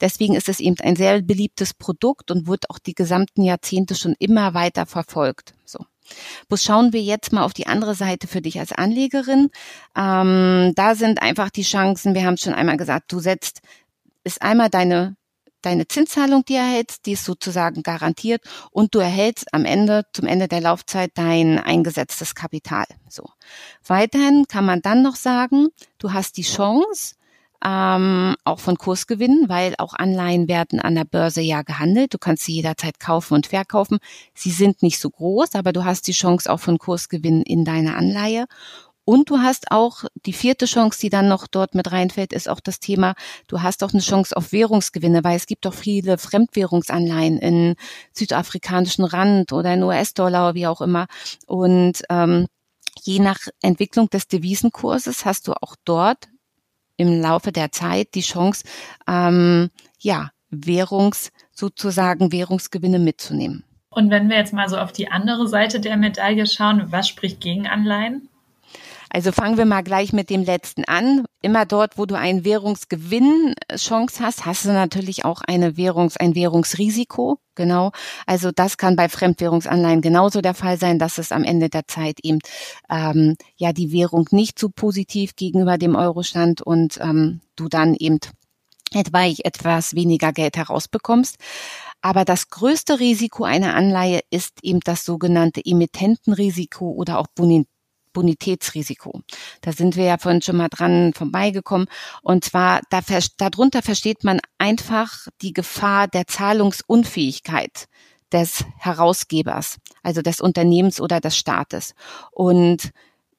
Deswegen 0.00 0.36
ist 0.36 0.48
es 0.48 0.60
eben 0.60 0.76
ein 0.78 0.94
sehr 0.94 1.22
beliebtes 1.22 1.74
Produkt 1.74 2.30
und 2.30 2.46
wird 2.46 2.70
auch 2.70 2.78
die 2.78 2.94
gesamten 2.94 3.42
Jahrzehnte 3.42 3.96
schon 3.96 4.11
schon 4.12 4.16
immer 4.18 4.54
weiter 4.54 4.86
verfolgt. 4.86 5.54
So. 5.64 5.78
Bloß 6.48 6.62
schauen 6.62 6.92
wir 6.92 7.02
jetzt 7.02 7.32
mal 7.32 7.44
auf 7.44 7.54
die 7.54 7.66
andere 7.66 7.94
Seite 7.94 8.26
für 8.26 8.42
dich 8.42 8.58
als 8.58 8.72
Anlegerin. 8.72 9.50
Ähm, 9.96 10.72
da 10.74 10.94
sind 10.94 11.22
einfach 11.22 11.50
die 11.50 11.62
Chancen, 11.62 12.14
wir 12.14 12.24
haben 12.24 12.34
es 12.34 12.40
schon 12.40 12.54
einmal 12.54 12.76
gesagt, 12.76 13.12
du 13.12 13.20
setzt, 13.20 13.60
ist 14.24 14.42
einmal 14.42 14.68
deine 14.68 15.16
deine 15.64 15.86
Zinszahlung, 15.86 16.44
die 16.44 16.56
erhältst, 16.56 17.06
die 17.06 17.12
ist 17.12 17.24
sozusagen 17.24 17.84
garantiert 17.84 18.42
und 18.72 18.96
du 18.96 18.98
erhältst 18.98 19.54
am 19.54 19.64
Ende, 19.64 20.04
zum 20.12 20.26
Ende 20.26 20.48
der 20.48 20.60
Laufzeit 20.60 21.12
dein 21.14 21.60
eingesetztes 21.60 22.34
Kapital. 22.34 22.84
So. 23.08 23.30
Weiterhin 23.86 24.46
kann 24.48 24.64
man 24.64 24.82
dann 24.82 25.02
noch 25.02 25.14
sagen, 25.14 25.68
du 25.98 26.12
hast 26.12 26.36
die 26.36 26.42
Chance, 26.42 27.14
ähm, 27.64 28.34
auch 28.44 28.58
von 28.58 28.76
Kursgewinnen, 28.76 29.48
weil 29.48 29.74
auch 29.78 29.94
Anleihen 29.94 30.48
werden 30.48 30.80
an 30.80 30.94
der 30.94 31.04
Börse 31.04 31.40
ja 31.40 31.62
gehandelt. 31.62 32.14
Du 32.14 32.18
kannst 32.18 32.44
sie 32.44 32.54
jederzeit 32.54 32.98
kaufen 32.98 33.34
und 33.34 33.46
verkaufen. 33.46 33.98
Sie 34.34 34.50
sind 34.50 34.82
nicht 34.82 34.98
so 34.98 35.10
groß, 35.10 35.54
aber 35.54 35.72
du 35.72 35.84
hast 35.84 36.06
die 36.08 36.12
Chance 36.12 36.50
auch 36.50 36.60
von 36.60 36.78
Kursgewinnen 36.78 37.42
in 37.42 37.64
deine 37.64 37.94
Anleihe. 37.96 38.46
Und 39.04 39.30
du 39.30 39.38
hast 39.38 39.72
auch 39.72 40.04
die 40.26 40.32
vierte 40.32 40.66
Chance, 40.66 41.00
die 41.00 41.10
dann 41.10 41.26
noch 41.26 41.48
dort 41.48 41.74
mit 41.74 41.90
reinfällt, 41.90 42.32
ist 42.32 42.48
auch 42.48 42.60
das 42.60 42.78
Thema, 42.78 43.14
du 43.48 43.60
hast 43.60 43.82
auch 43.82 43.92
eine 43.92 44.00
Chance 44.00 44.36
auf 44.36 44.52
Währungsgewinne, 44.52 45.24
weil 45.24 45.36
es 45.36 45.46
gibt 45.46 45.66
auch 45.66 45.74
viele 45.74 46.18
Fremdwährungsanleihen 46.18 47.38
in 47.38 47.74
südafrikanischen 48.12 49.04
Rand 49.04 49.52
oder 49.52 49.74
in 49.74 49.82
US-Dollar, 49.82 50.54
wie 50.54 50.68
auch 50.68 50.80
immer. 50.80 51.06
Und 51.46 52.02
ähm, 52.10 52.46
je 53.02 53.18
nach 53.18 53.38
Entwicklung 53.60 54.08
des 54.08 54.28
Devisenkurses 54.28 55.24
hast 55.24 55.48
du 55.48 55.54
auch 55.54 55.74
dort 55.84 56.28
im 57.02 57.20
Laufe 57.20 57.52
der 57.52 57.72
Zeit 57.72 58.14
die 58.14 58.22
Chance, 58.22 58.64
ähm, 59.06 59.70
ja, 59.98 60.30
Währungs, 60.50 61.32
sozusagen 61.50 62.32
Währungsgewinne 62.32 62.98
mitzunehmen. 62.98 63.64
Und 63.88 64.10
wenn 64.10 64.28
wir 64.28 64.36
jetzt 64.36 64.52
mal 64.52 64.68
so 64.68 64.78
auf 64.78 64.92
die 64.92 65.10
andere 65.10 65.46
Seite 65.48 65.80
der 65.80 65.96
Medaille 65.96 66.46
schauen, 66.46 66.90
was 66.90 67.08
spricht 67.08 67.40
gegen 67.40 67.66
Anleihen? 67.66 68.28
Also 69.14 69.30
fangen 69.30 69.58
wir 69.58 69.66
mal 69.66 69.82
gleich 69.82 70.14
mit 70.14 70.30
dem 70.30 70.42
letzten 70.42 70.84
an. 70.86 71.26
Immer 71.42 71.66
dort, 71.66 71.98
wo 71.98 72.06
du 72.06 72.16
einen 72.16 72.46
Währungsgewinnchance 72.46 74.20
hast, 74.20 74.46
hast 74.46 74.64
du 74.64 74.72
natürlich 74.72 75.26
auch 75.26 75.42
eine 75.46 75.76
Währungs, 75.76 76.16
ein 76.16 76.34
Währungsrisiko. 76.34 77.38
Genau. 77.54 77.92
Also 78.26 78.52
das 78.52 78.78
kann 78.78 78.96
bei 78.96 79.10
Fremdwährungsanleihen 79.10 80.00
genauso 80.00 80.40
der 80.40 80.54
Fall 80.54 80.78
sein, 80.78 80.98
dass 80.98 81.18
es 81.18 81.30
am 81.30 81.44
Ende 81.44 81.68
der 81.68 81.86
Zeit 81.86 82.20
eben 82.22 82.38
ähm, 82.90 83.36
ja 83.56 83.74
die 83.74 83.92
Währung 83.92 84.28
nicht 84.30 84.58
so 84.58 84.70
positiv 84.70 85.36
gegenüber 85.36 85.76
dem 85.76 85.94
Euro 85.94 86.22
stand 86.22 86.62
und 86.62 86.98
ähm, 87.02 87.42
du 87.54 87.68
dann 87.68 87.94
eben 87.94 88.18
etwa 88.94 89.26
etwas 89.26 89.94
weniger 89.94 90.32
Geld 90.32 90.56
herausbekommst. 90.56 91.36
Aber 92.00 92.24
das 92.24 92.48
größte 92.48 92.98
Risiko 92.98 93.44
einer 93.44 93.74
Anleihe 93.74 94.20
ist 94.30 94.58
eben 94.62 94.80
das 94.80 95.04
sogenannte 95.04 95.60
Emittentenrisiko 95.64 96.90
oder 96.90 97.18
auch 97.18 97.28
Bonitätsrisiko. 98.12 99.22
Da 99.60 99.72
sind 99.72 99.96
wir 99.96 100.04
ja 100.04 100.18
vorhin 100.18 100.42
schon 100.42 100.56
mal 100.56 100.68
dran 100.68 101.12
vorbeigekommen. 101.14 101.86
Und 102.22 102.44
zwar, 102.44 102.80
da, 102.90 103.00
darunter 103.36 103.82
versteht 103.82 104.24
man 104.24 104.40
einfach 104.58 105.26
die 105.40 105.52
Gefahr 105.52 106.08
der 106.08 106.26
Zahlungsunfähigkeit 106.26 107.86
des 108.32 108.64
Herausgebers, 108.78 109.78
also 110.02 110.22
des 110.22 110.40
Unternehmens 110.40 111.00
oder 111.00 111.20
des 111.20 111.36
Staates. 111.36 111.94
Und 112.30 112.90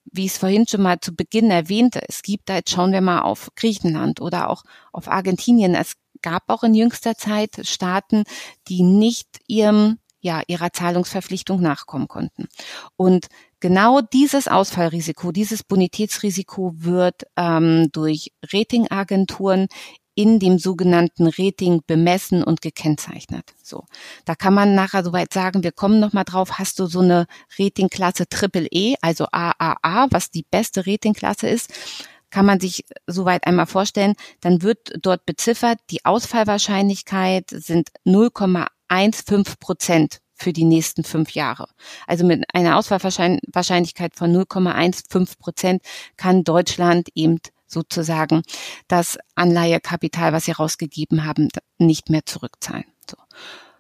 wie 0.06 0.26
ich 0.26 0.34
es 0.34 0.38
vorhin 0.38 0.68
schon 0.68 0.82
mal 0.82 1.00
zu 1.00 1.16
Beginn 1.16 1.50
erwähnte, 1.50 2.02
es 2.08 2.22
gibt 2.22 2.50
da, 2.50 2.56
jetzt 2.56 2.70
schauen 2.70 2.92
wir 2.92 3.02
mal 3.02 3.22
auf 3.22 3.50
Griechenland 3.56 4.22
oder 4.22 4.50
auch 4.50 4.64
auf 4.92 5.08
Argentinien. 5.08 5.74
Es 5.74 5.94
gab 6.22 6.44
auch 6.48 6.64
in 6.64 6.76
jüngster 6.76 7.16
Zeit 7.16 7.62
Staaten, 7.64 8.24
die 8.68 8.84
nicht 8.84 9.28
ihrem 9.48 9.98
ja, 10.24 10.42
ihrer 10.48 10.72
Zahlungsverpflichtung 10.72 11.62
nachkommen 11.62 12.08
konnten. 12.08 12.48
Und 12.96 13.28
Genau 13.64 14.02
dieses 14.02 14.50
Ausfallrisiko, 14.50 15.32
dieses 15.32 15.64
Bonitätsrisiko 15.64 16.74
wird 16.76 17.24
ähm, 17.38 17.88
durch 17.94 18.34
Ratingagenturen 18.52 19.70
in 20.16 20.38
dem 20.40 20.60
sogenannten 20.60 21.28
Rating 21.28 21.80
bemessen 21.88 22.44
und 22.44 22.60
gekennzeichnet. 22.60 23.54
So, 23.64 23.86
da 24.26 24.36
kann 24.36 24.54
man 24.54 24.76
nachher 24.76 25.02
soweit 25.02 25.32
sagen, 25.32 25.64
wir 25.64 25.72
kommen 25.72 26.02
noch 26.02 26.12
mal 26.12 26.26
drauf. 26.26 26.60
Hast 26.60 26.78
du 26.78 26.88
so 26.88 27.00
eine 27.00 27.26
Ratingklasse 27.58 28.28
Triple 28.28 28.68
E, 28.70 28.96
also 29.00 29.28
AAA, 29.32 30.08
was 30.12 30.30
die 30.30 30.46
beste 30.52 30.86
Ratingklasse 30.86 31.48
ist? 31.48 31.72
Kann 32.32 32.46
man 32.46 32.60
sich 32.60 32.84
soweit 33.08 33.48
einmal 33.48 33.68
vorstellen? 33.68 34.16
Dann 34.42 34.62
wird 34.62 34.92
dort 35.02 35.26
beziffert, 35.26 35.80
die 35.90 36.04
Ausfallwahrscheinlichkeit 36.04 37.46
sind 37.50 37.92
0,15 38.06 39.58
Prozent 39.58 40.20
für 40.34 40.54
die 40.54 40.66
nächsten 40.66 41.04
fünf 41.04 41.32
Jahre. 41.32 41.68
Also 42.08 42.26
mit 42.26 42.44
einer 42.54 42.78
Auswahlwahrscheinlichkeit 42.78 44.16
von 44.16 44.36
0,15 44.36 45.38
Prozent 45.38 45.82
kann 46.18 46.44
Deutschland 46.44 47.10
eben 47.16 47.40
sozusagen 47.68 48.44
das 48.88 49.18
Anleihekapital, 49.36 50.34
was 50.34 50.46
sie 50.46 50.52
rausgegeben 50.52 51.26
haben, 51.26 51.50
nicht 51.78 52.10
mehr 52.10 52.26
zurückzahlen. 52.26 52.86
So. 53.10 53.18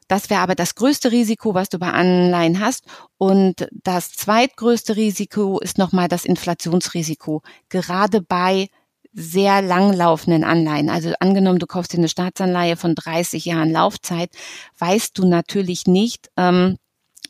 Das 0.07 0.29
wäre 0.29 0.41
aber 0.41 0.55
das 0.55 0.75
größte 0.75 1.11
Risiko, 1.11 1.53
was 1.53 1.69
du 1.69 1.79
bei 1.79 1.91
Anleihen 1.91 2.59
hast. 2.59 2.85
Und 3.17 3.67
das 3.71 4.11
zweitgrößte 4.11 4.95
Risiko 4.95 5.59
ist 5.59 5.77
nochmal 5.77 6.07
das 6.07 6.25
Inflationsrisiko. 6.25 7.41
Gerade 7.69 8.21
bei 8.21 8.69
sehr 9.13 9.61
langlaufenden 9.61 10.43
Anleihen. 10.43 10.89
Also 10.89 11.13
angenommen, 11.19 11.59
du 11.59 11.67
kaufst 11.67 11.93
dir 11.93 11.97
eine 11.97 12.09
Staatsanleihe 12.09 12.75
von 12.75 12.95
30 12.95 13.45
Jahren 13.45 13.71
Laufzeit, 13.71 14.31
weißt 14.79 15.17
du 15.17 15.27
natürlich 15.27 15.85
nicht, 15.85 16.29
ähm, 16.37 16.77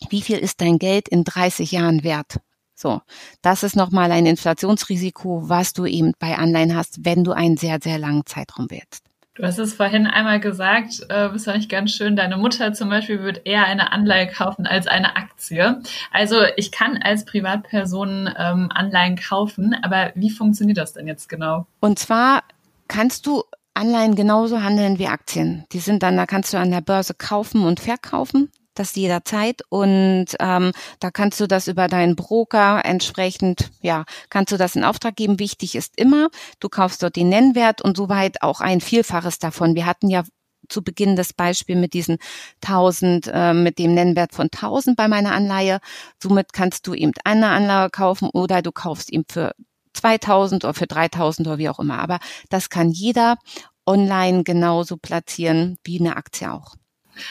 wie 0.09 0.21
viel 0.21 0.37
ist 0.37 0.61
dein 0.61 0.79
Geld 0.79 1.07
in 1.07 1.23
30 1.23 1.71
Jahren 1.71 2.03
wert. 2.03 2.39
So, 2.75 3.01
das 3.41 3.63
ist 3.63 3.75
nochmal 3.75 4.11
ein 4.11 4.25
Inflationsrisiko, 4.25 5.47
was 5.47 5.73
du 5.73 5.85
eben 5.85 6.13
bei 6.19 6.37
Anleihen 6.37 6.75
hast, 6.75 7.05
wenn 7.05 7.23
du 7.23 7.31
einen 7.31 7.57
sehr, 7.57 7.79
sehr 7.81 7.99
langen 7.99 8.25
Zeitraum 8.25 8.69
wählst. 8.71 9.12
Du 9.35 9.43
hast 9.43 9.57
es 9.57 9.73
vorhin 9.73 10.05
einmal 10.05 10.39
gesagt, 10.39 11.01
äh, 11.09 11.29
das 11.31 11.45
fand 11.45 11.57
ich 11.57 11.67
ganz 11.67 11.91
schön. 11.91 12.15
Deine 12.15 12.37
Mutter 12.37 12.73
zum 12.73 12.89
Beispiel 12.89 13.23
wird 13.23 13.47
eher 13.47 13.65
eine 13.65 13.91
Anleihe 13.91 14.27
kaufen 14.27 14.67
als 14.67 14.85
eine 14.85 15.15
Aktie. 15.15 15.81
Also 16.11 16.43
ich 16.55 16.71
kann 16.71 16.97
als 17.01 17.25
Privatperson 17.25 18.29
ähm, 18.37 18.69
Anleihen 18.71 19.15
kaufen, 19.15 19.75
aber 19.81 20.11
wie 20.13 20.29
funktioniert 20.29 20.77
das 20.77 20.93
denn 20.93 21.07
jetzt 21.07 21.29
genau? 21.29 21.65
Und 21.79 21.97
zwar 21.97 22.43
kannst 22.87 23.25
du 23.25 23.43
Anleihen 23.73 24.13
genauso 24.13 24.61
handeln 24.61 24.99
wie 24.99 25.07
Aktien. 25.07 25.65
Die 25.71 25.79
sind 25.79 26.03
dann, 26.03 26.15
da 26.15 26.27
kannst 26.27 26.53
du 26.53 26.57
an 26.57 26.69
der 26.69 26.81
Börse 26.81 27.15
kaufen 27.15 27.65
und 27.65 27.79
verkaufen 27.79 28.51
das 28.75 28.95
jederzeit 28.95 29.61
und 29.69 30.27
ähm, 30.39 30.71
da 30.99 31.11
kannst 31.11 31.39
du 31.39 31.47
das 31.47 31.67
über 31.67 31.87
deinen 31.87 32.15
Broker 32.15 32.83
entsprechend, 32.83 33.71
ja, 33.81 34.05
kannst 34.29 34.51
du 34.51 34.57
das 34.57 34.75
in 34.75 34.83
Auftrag 34.83 35.15
geben. 35.15 35.39
Wichtig 35.39 35.75
ist 35.75 35.93
immer, 35.97 36.29
du 36.59 36.69
kaufst 36.69 37.03
dort 37.03 37.15
den 37.15 37.29
Nennwert 37.29 37.81
und 37.81 37.97
soweit 37.97 38.41
auch 38.41 38.61
ein 38.61 38.81
Vielfaches 38.81 39.39
davon. 39.39 39.75
Wir 39.75 39.85
hatten 39.85 40.09
ja 40.09 40.23
zu 40.69 40.81
Beginn 40.83 41.15
das 41.15 41.33
Beispiel 41.33 41.75
mit 41.75 41.93
diesen 41.93 42.17
1000, 42.61 43.29
äh, 43.31 43.53
mit 43.53 43.79
dem 43.79 43.93
Nennwert 43.93 44.33
von 44.33 44.49
1000 44.49 44.95
bei 44.95 45.07
meiner 45.07 45.33
Anleihe. 45.33 45.79
Somit 46.21 46.53
kannst 46.53 46.87
du 46.87 46.93
eben 46.93 47.13
eine 47.23 47.49
Anleihe 47.49 47.89
kaufen 47.89 48.29
oder 48.29 48.61
du 48.61 48.71
kaufst 48.71 49.11
eben 49.11 49.25
für 49.29 49.53
2000 49.93 50.63
oder 50.63 50.73
für 50.73 50.87
3000 50.87 51.47
oder 51.47 51.57
wie 51.57 51.69
auch 51.69 51.79
immer. 51.79 51.99
Aber 51.99 52.19
das 52.49 52.69
kann 52.69 52.91
jeder 52.91 53.37
online 53.85 54.43
genauso 54.43 54.97
platzieren 54.97 55.77
wie 55.83 55.99
eine 55.99 56.15
Aktie 56.17 56.51
auch. 56.51 56.75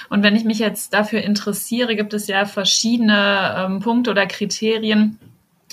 Und 0.09 0.23
wenn 0.23 0.37
ich 0.37 0.45
mich 0.45 0.59
jetzt 0.59 0.95
dafür 0.95 1.23
interessiere, 1.23 1.97
gibt 1.97 2.15
es 2.15 2.27
ja 2.27 2.45
verschiedene 2.45 3.55
ähm, 3.59 3.81
Punkte 3.81 4.11
oder 4.11 4.27
Kriterien, 4.27 5.19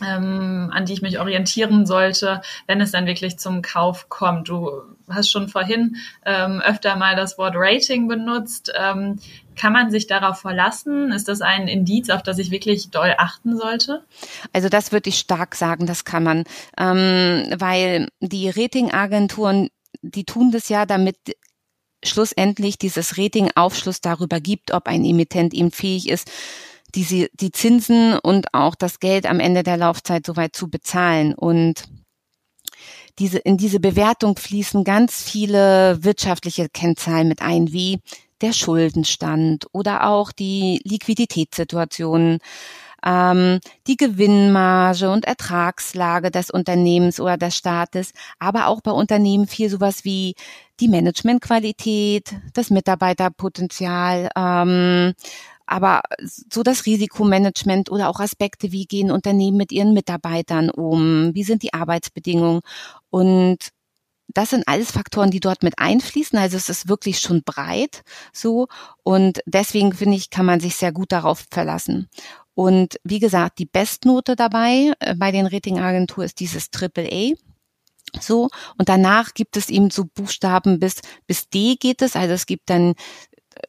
ähm, 0.02 0.70
an 0.74 0.86
die 0.86 0.94
ich 0.94 1.02
mich 1.02 1.20
orientieren 1.20 1.86
sollte, 1.86 2.42
wenn 2.68 2.82
es 2.82 2.92
dann 2.92 3.06
wirklich 3.06 3.38
zum 3.38 3.62
Kauf 3.62 4.10
kommt. 4.10 4.50
Du 4.50 4.72
hast 5.10 5.30
schon 5.30 5.50
vorhin 5.50 5.98
ähm, 6.26 6.62
öfter 6.62 6.96
mal 6.96 7.16
das 7.16 7.38
Wort 7.38 7.54
Rating 7.56 8.08
benutzt. 8.08 8.72
Ähm, 8.78 9.20
kann 9.56 9.74
man 9.74 9.92
sich 9.92 10.08
darauf 10.08 10.40
verlassen? 10.40 11.12
Ist 11.12 11.28
das 11.28 11.42
ein 11.42 11.68
Indiz, 11.68 12.10
auf 12.10 12.24
das 12.24 12.38
ich 12.38 12.50
wirklich 12.50 12.92
doll 12.92 13.14
achten 13.18 13.58
sollte? 13.58 14.06
Also 14.54 14.70
das 14.70 14.94
würde 14.94 15.10
ich 15.10 15.20
stark 15.20 15.56
sagen, 15.56 15.86
das 15.86 16.06
kann 16.06 16.24
man, 16.24 16.44
ähm, 16.78 17.54
weil 17.58 18.08
die 18.22 18.50
Ratingagenturen 18.50 19.70
die 20.02 20.24
tun 20.24 20.52
das 20.52 20.70
ja, 20.70 20.86
damit 20.86 21.18
schlussendlich 22.04 22.78
dieses 22.78 23.18
Rating 23.18 23.50
Aufschluss 23.56 24.02
darüber 24.02 24.40
gibt, 24.40 24.72
ob 24.72 24.88
ein 24.88 25.04
Emittent 25.04 25.54
ihm 25.54 25.72
fähig 25.72 26.10
ist, 26.10 26.32
diese, 26.96 27.30
die 27.34 27.52
Zinsen 27.52 28.18
und 28.18 28.54
auch 28.54 28.76
das 28.76 29.00
Geld 29.00 29.26
am 29.26 29.40
Ende 29.40 29.64
der 29.64 29.78
Laufzeit 29.78 30.26
soweit 30.26 30.56
zu 30.56 30.70
bezahlen. 30.70 31.34
Und 31.34 31.84
diese, 33.20 33.38
in 33.40 33.58
diese 33.58 33.80
Bewertung 33.80 34.38
fließen 34.38 34.84
ganz 34.84 35.22
viele 35.22 36.04
wirtschaftliche 36.04 36.70
Kennzahlen 36.70 37.28
mit 37.28 37.42
ein, 37.42 37.72
wie 37.72 38.00
der 38.42 38.54
Schuldenstand 38.54 39.68
oder 39.74 40.08
auch 40.08 40.32
die 40.32 40.80
Liquiditätssituation, 40.84 42.40
ähm, 43.06 43.60
die 43.88 43.98
Gewinnmarge 43.98 45.10
und 45.10 45.26
Ertragslage 45.26 46.32
des 46.32 46.50
Unternehmens 46.52 47.20
oder 47.20 47.38
des 47.38 47.56
Staates, 47.56 48.12
aber 48.40 48.68
auch 48.68 48.82
bei 48.82 48.92
Unternehmen 48.92 49.48
viel 49.48 49.70
sowas 49.70 50.04
wie 50.04 50.36
die 50.80 50.88
Managementqualität, 50.88 52.36
das 52.54 52.70
Mitarbeiterpotenzial, 52.70 54.30
ähm, 54.36 55.14
aber 55.66 56.02
so 56.20 56.64
das 56.64 56.86
Risikomanagement 56.86 57.92
oder 57.92 58.10
auch 58.10 58.20
Aspekte, 58.20 58.72
wie 58.72 58.86
gehen 58.86 59.12
Unternehmen 59.12 59.58
mit 59.58 59.72
ihren 59.72 59.94
Mitarbeitern 59.94 60.70
um, 60.70 61.32
wie 61.36 61.44
sind 61.44 61.62
die 61.62 61.74
Arbeitsbedingungen 61.74 62.62
und 63.10 63.72
das 64.34 64.52
sind 64.52 64.68
alles 64.68 64.92
Faktoren, 64.92 65.32
die 65.32 65.40
dort 65.40 65.64
mit 65.64 65.80
einfließen. 65.80 66.38
Also 66.38 66.58
es 66.58 66.70
ist 66.70 66.88
wirklich 66.88 67.20
schon 67.20 67.44
breit 67.44 68.04
so. 68.32 68.68
Und 69.04 69.40
deswegen 69.46 69.94
finde 69.94 70.18
ich, 70.18 70.30
kann 70.30 70.46
man 70.46 70.60
sich 70.60 70.76
sehr 70.76 70.92
gut 70.92 71.12
darauf 71.12 71.46
verlassen. 71.50 72.10
Und 72.60 73.00
wie 73.06 73.20
gesagt, 73.20 73.58
die 73.60 73.66
Bestnote 73.66 74.36
dabei 74.36 74.92
äh, 75.00 75.16
bei 75.16 75.32
den 75.32 75.46
Ratingagenturen 75.46 76.26
ist 76.26 76.42
dieses 76.42 76.72
Triple 76.72 77.08
A. 77.10 77.32
So, 78.20 78.50
und 78.78 78.90
danach 78.90 79.34
gibt 79.34 79.56
es 79.56 79.70
eben 79.70 79.92
so 79.92 80.04
Buchstaben 80.04 80.78
bis, 80.78 80.96
bis 81.26 81.48
D 81.48 81.76
geht 81.76 82.02
es. 82.02 82.18
Also 82.18 82.34
es 82.34 82.46
gibt 82.46 82.70
dann 82.70 82.96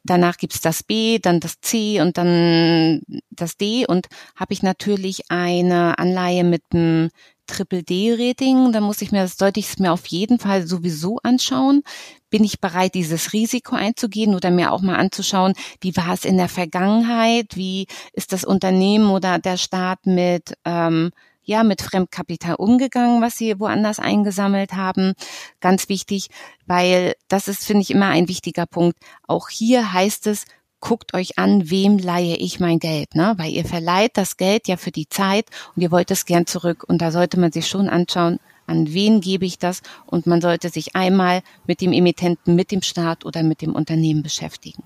danach 0.03 0.35
gibt's 0.35 0.59
das 0.59 0.83
B, 0.83 1.19
dann 1.19 1.39
das 1.39 1.61
C 1.61 2.01
und 2.01 2.17
dann 2.17 3.01
das 3.29 3.55
D 3.55 3.85
und 3.87 4.07
habe 4.35 4.51
ich 4.51 4.61
natürlich 4.61 5.21
eine 5.29 5.97
Anleihe 5.97 6.43
mit 6.43 6.63
einem 6.73 7.11
Triple 7.47 7.83
D-Rating, 7.83 8.71
dann 8.71 8.83
muss 8.83 9.01
ich 9.01 9.11
mir 9.11 9.23
das 9.23 9.37
sollte 9.37 9.59
ich 9.59 9.77
mir 9.79 9.91
auf 9.91 10.05
jeden 10.07 10.39
Fall 10.39 10.65
sowieso 10.67 11.17
anschauen. 11.23 11.83
Bin 12.29 12.43
ich 12.43 12.61
bereit, 12.61 12.95
dieses 12.95 13.33
Risiko 13.33 13.75
einzugehen 13.75 14.35
oder 14.35 14.51
mir 14.51 14.71
auch 14.71 14.81
mal 14.81 14.95
anzuschauen, 14.95 15.53
wie 15.81 15.95
war 15.97 16.13
es 16.13 16.25
in 16.25 16.37
der 16.37 16.49
Vergangenheit, 16.49 17.55
wie 17.55 17.87
ist 18.13 18.31
das 18.33 18.45
Unternehmen 18.45 19.09
oder 19.09 19.39
der 19.39 19.57
Staat 19.57 20.05
mit 20.05 20.53
ähm, 20.65 21.11
ja 21.43 21.63
mit 21.63 21.81
Fremdkapital 21.81 22.55
umgegangen, 22.55 23.21
was 23.21 23.37
sie 23.37 23.59
woanders 23.59 23.99
eingesammelt 23.99 24.73
haben. 24.73 25.13
Ganz 25.59 25.89
wichtig, 25.89 26.29
weil 26.65 27.13
das 27.27 27.47
ist, 27.47 27.65
finde 27.65 27.81
ich, 27.81 27.91
immer 27.91 28.07
ein 28.07 28.27
wichtiger 28.27 28.65
Punkt. 28.65 28.97
Auch 29.27 29.49
hier 29.49 29.93
heißt 29.93 30.27
es, 30.27 30.45
guckt 30.81 31.13
euch 31.13 31.37
an, 31.37 31.69
wem 31.69 31.97
leihe 31.97 32.35
ich 32.35 32.59
mein 32.59 32.79
Geld, 32.79 33.15
ne? 33.15 33.35
Weil 33.37 33.51
ihr 33.51 33.63
verleiht 33.65 34.17
das 34.17 34.35
Geld 34.35 34.67
ja 34.67 34.75
für 34.75 34.91
die 34.91 35.07
Zeit 35.07 35.45
und 35.75 35.81
ihr 35.81 35.91
wollt 35.91 36.11
es 36.11 36.25
gern 36.25 36.45
zurück. 36.45 36.83
Und 36.85 37.01
da 37.01 37.11
sollte 37.11 37.39
man 37.39 37.51
sich 37.51 37.67
schon 37.67 37.87
anschauen, 37.87 38.39
an 38.67 38.93
wen 38.93 39.21
gebe 39.21 39.45
ich 39.45 39.59
das? 39.59 39.81
Und 40.05 40.27
man 40.27 40.41
sollte 40.41 40.69
sich 40.69 40.95
einmal 40.95 41.41
mit 41.67 41.81
dem 41.81 41.93
Emittenten, 41.93 42.55
mit 42.55 42.71
dem 42.71 42.81
Staat 42.81 43.25
oder 43.25 43.43
mit 43.43 43.61
dem 43.61 43.73
Unternehmen 43.73 44.23
beschäftigen. 44.23 44.83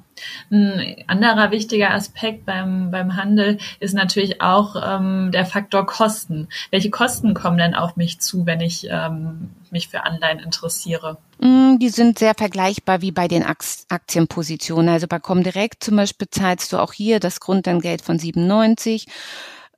Ein 0.49 1.03
anderer 1.07 1.51
wichtiger 1.51 1.91
Aspekt 1.91 2.45
beim, 2.45 2.89
beim 2.91 3.15
Handel 3.15 3.57
ist 3.79 3.93
natürlich 3.93 4.41
auch 4.41 4.75
ähm, 4.81 5.31
der 5.31 5.45
Faktor 5.45 5.85
Kosten. 5.85 6.47
Welche 6.71 6.89
Kosten 6.89 7.33
kommen 7.33 7.57
denn 7.57 7.75
auf 7.75 7.95
mich 7.95 8.19
zu, 8.19 8.45
wenn 8.45 8.61
ich 8.61 8.87
ähm, 8.89 9.49
mich 9.71 9.89
für 9.89 10.03
Anleihen 10.03 10.39
interessiere? 10.39 11.17
Mm, 11.39 11.77
die 11.79 11.89
sind 11.89 12.17
sehr 12.17 12.33
vergleichbar 12.33 13.01
wie 13.01 13.11
bei 13.11 13.27
den 13.27 13.43
Aktienpositionen. 13.43 14.89
Also 14.89 15.07
bei 15.07 15.19
Comdirect 15.19 15.83
zum 15.83 15.97
Beispiel 15.97 16.29
zahlst 16.29 16.71
du 16.71 16.77
auch 16.77 16.93
hier 16.93 17.19
das 17.19 17.39
Grundentgelt 17.39 18.01
von 18.01 18.17
97 18.17 19.07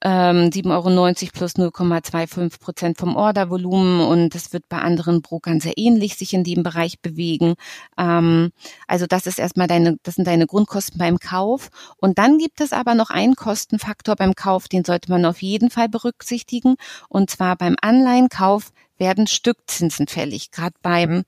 ähm, 0.02 0.50
7,90 0.50 0.72
Euro 0.72 1.32
plus 1.34 1.56
0,25 1.56 2.60
Prozent 2.60 2.98
vom 2.98 3.16
Ordervolumen 3.16 4.02
und 4.02 4.36
das 4.36 4.54
wird 4.54 4.70
bei 4.70 4.80
anderen 4.80 5.22
Brokern 5.22 5.60
sehr 5.60 5.78
ähnlich 5.78 6.16
sich 6.16 6.34
in 6.34 6.44
dem 6.44 6.64
Bereich 6.64 7.00
bewegen. 7.02 7.56
Ähm, 7.98 8.52
also 8.88 9.06
das 9.08 9.28
ist 9.28 9.40
erstmal 9.40 9.68
deine, 9.68 9.98
das 10.04 10.16
sind 10.16 10.28
deine 10.28 10.48
Grundkosten 10.48 10.98
beim 10.98 11.20
Kauf. 11.20 11.70
Und 11.98 12.18
dann 12.18 12.38
gibt 12.38 12.62
es 12.62 12.74
aber 12.74 12.96
noch 12.96 13.10
einen 13.10 13.36
Kostenfaktor 13.36 14.16
beim 14.16 14.36
Kauf, 14.36 14.68
den 14.68 14.84
sollte 14.86 15.12
man 15.12 15.26
auf 15.26 15.42
jeden 15.42 15.70
Fall 15.70 15.90
berücksichtigen. 15.90 16.76
Und 17.10 17.30
zwar 17.30 17.56
beim 17.56 17.76
Anleihenkauf 17.82 18.72
werden 18.98 19.28
Stückzinsen 19.28 20.08
fällig, 20.08 20.52
gerade 20.52 20.76
beim 20.82 21.24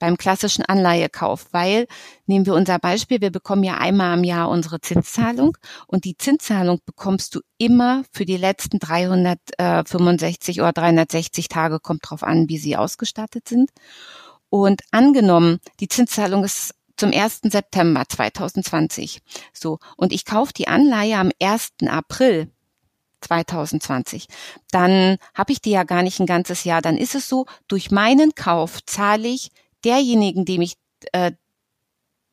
beim 0.00 0.16
klassischen 0.16 0.64
Anleihekauf, 0.64 1.46
weil 1.52 1.86
nehmen 2.26 2.46
wir 2.46 2.54
unser 2.54 2.80
Beispiel, 2.80 3.20
wir 3.20 3.30
bekommen 3.30 3.62
ja 3.62 3.78
einmal 3.78 4.18
im 4.18 4.24
Jahr 4.24 4.48
unsere 4.48 4.80
Zinszahlung 4.80 5.56
und 5.86 6.04
die 6.04 6.16
Zinszahlung 6.16 6.80
bekommst 6.84 7.36
du 7.36 7.40
immer 7.58 8.02
für 8.10 8.24
die 8.24 8.36
letzten 8.36 8.80
365 8.80 10.60
oder 10.60 10.72
360 10.72 11.48
Tage, 11.48 11.78
kommt 11.78 12.10
drauf 12.10 12.24
an, 12.24 12.48
wie 12.48 12.58
sie 12.58 12.76
ausgestattet 12.76 13.46
sind. 13.46 13.70
Und 14.48 14.82
angenommen, 14.90 15.60
die 15.78 15.86
Zinszahlung 15.86 16.42
ist 16.42 16.74
zum 16.96 17.12
1. 17.12 17.42
September 17.44 18.02
2020. 18.08 19.22
So. 19.52 19.78
Und 19.96 20.12
ich 20.12 20.24
kaufe 20.24 20.52
die 20.52 20.68
Anleihe 20.68 21.16
am 21.16 21.30
1. 21.40 21.70
April 21.86 22.50
2020. 23.22 24.26
Dann 24.70 25.16
habe 25.34 25.52
ich 25.52 25.60
die 25.60 25.70
ja 25.70 25.84
gar 25.84 26.02
nicht 26.02 26.20
ein 26.20 26.26
ganzes 26.26 26.64
Jahr. 26.64 26.82
Dann 26.82 26.96
ist 26.96 27.14
es 27.14 27.28
so, 27.28 27.46
durch 27.68 27.90
meinen 27.90 28.34
Kauf 28.34 28.84
zahle 28.84 29.28
ich 29.28 29.50
derjenigen, 29.84 30.44
dem 30.44 30.62
ich, 30.62 30.74
äh, 31.12 31.32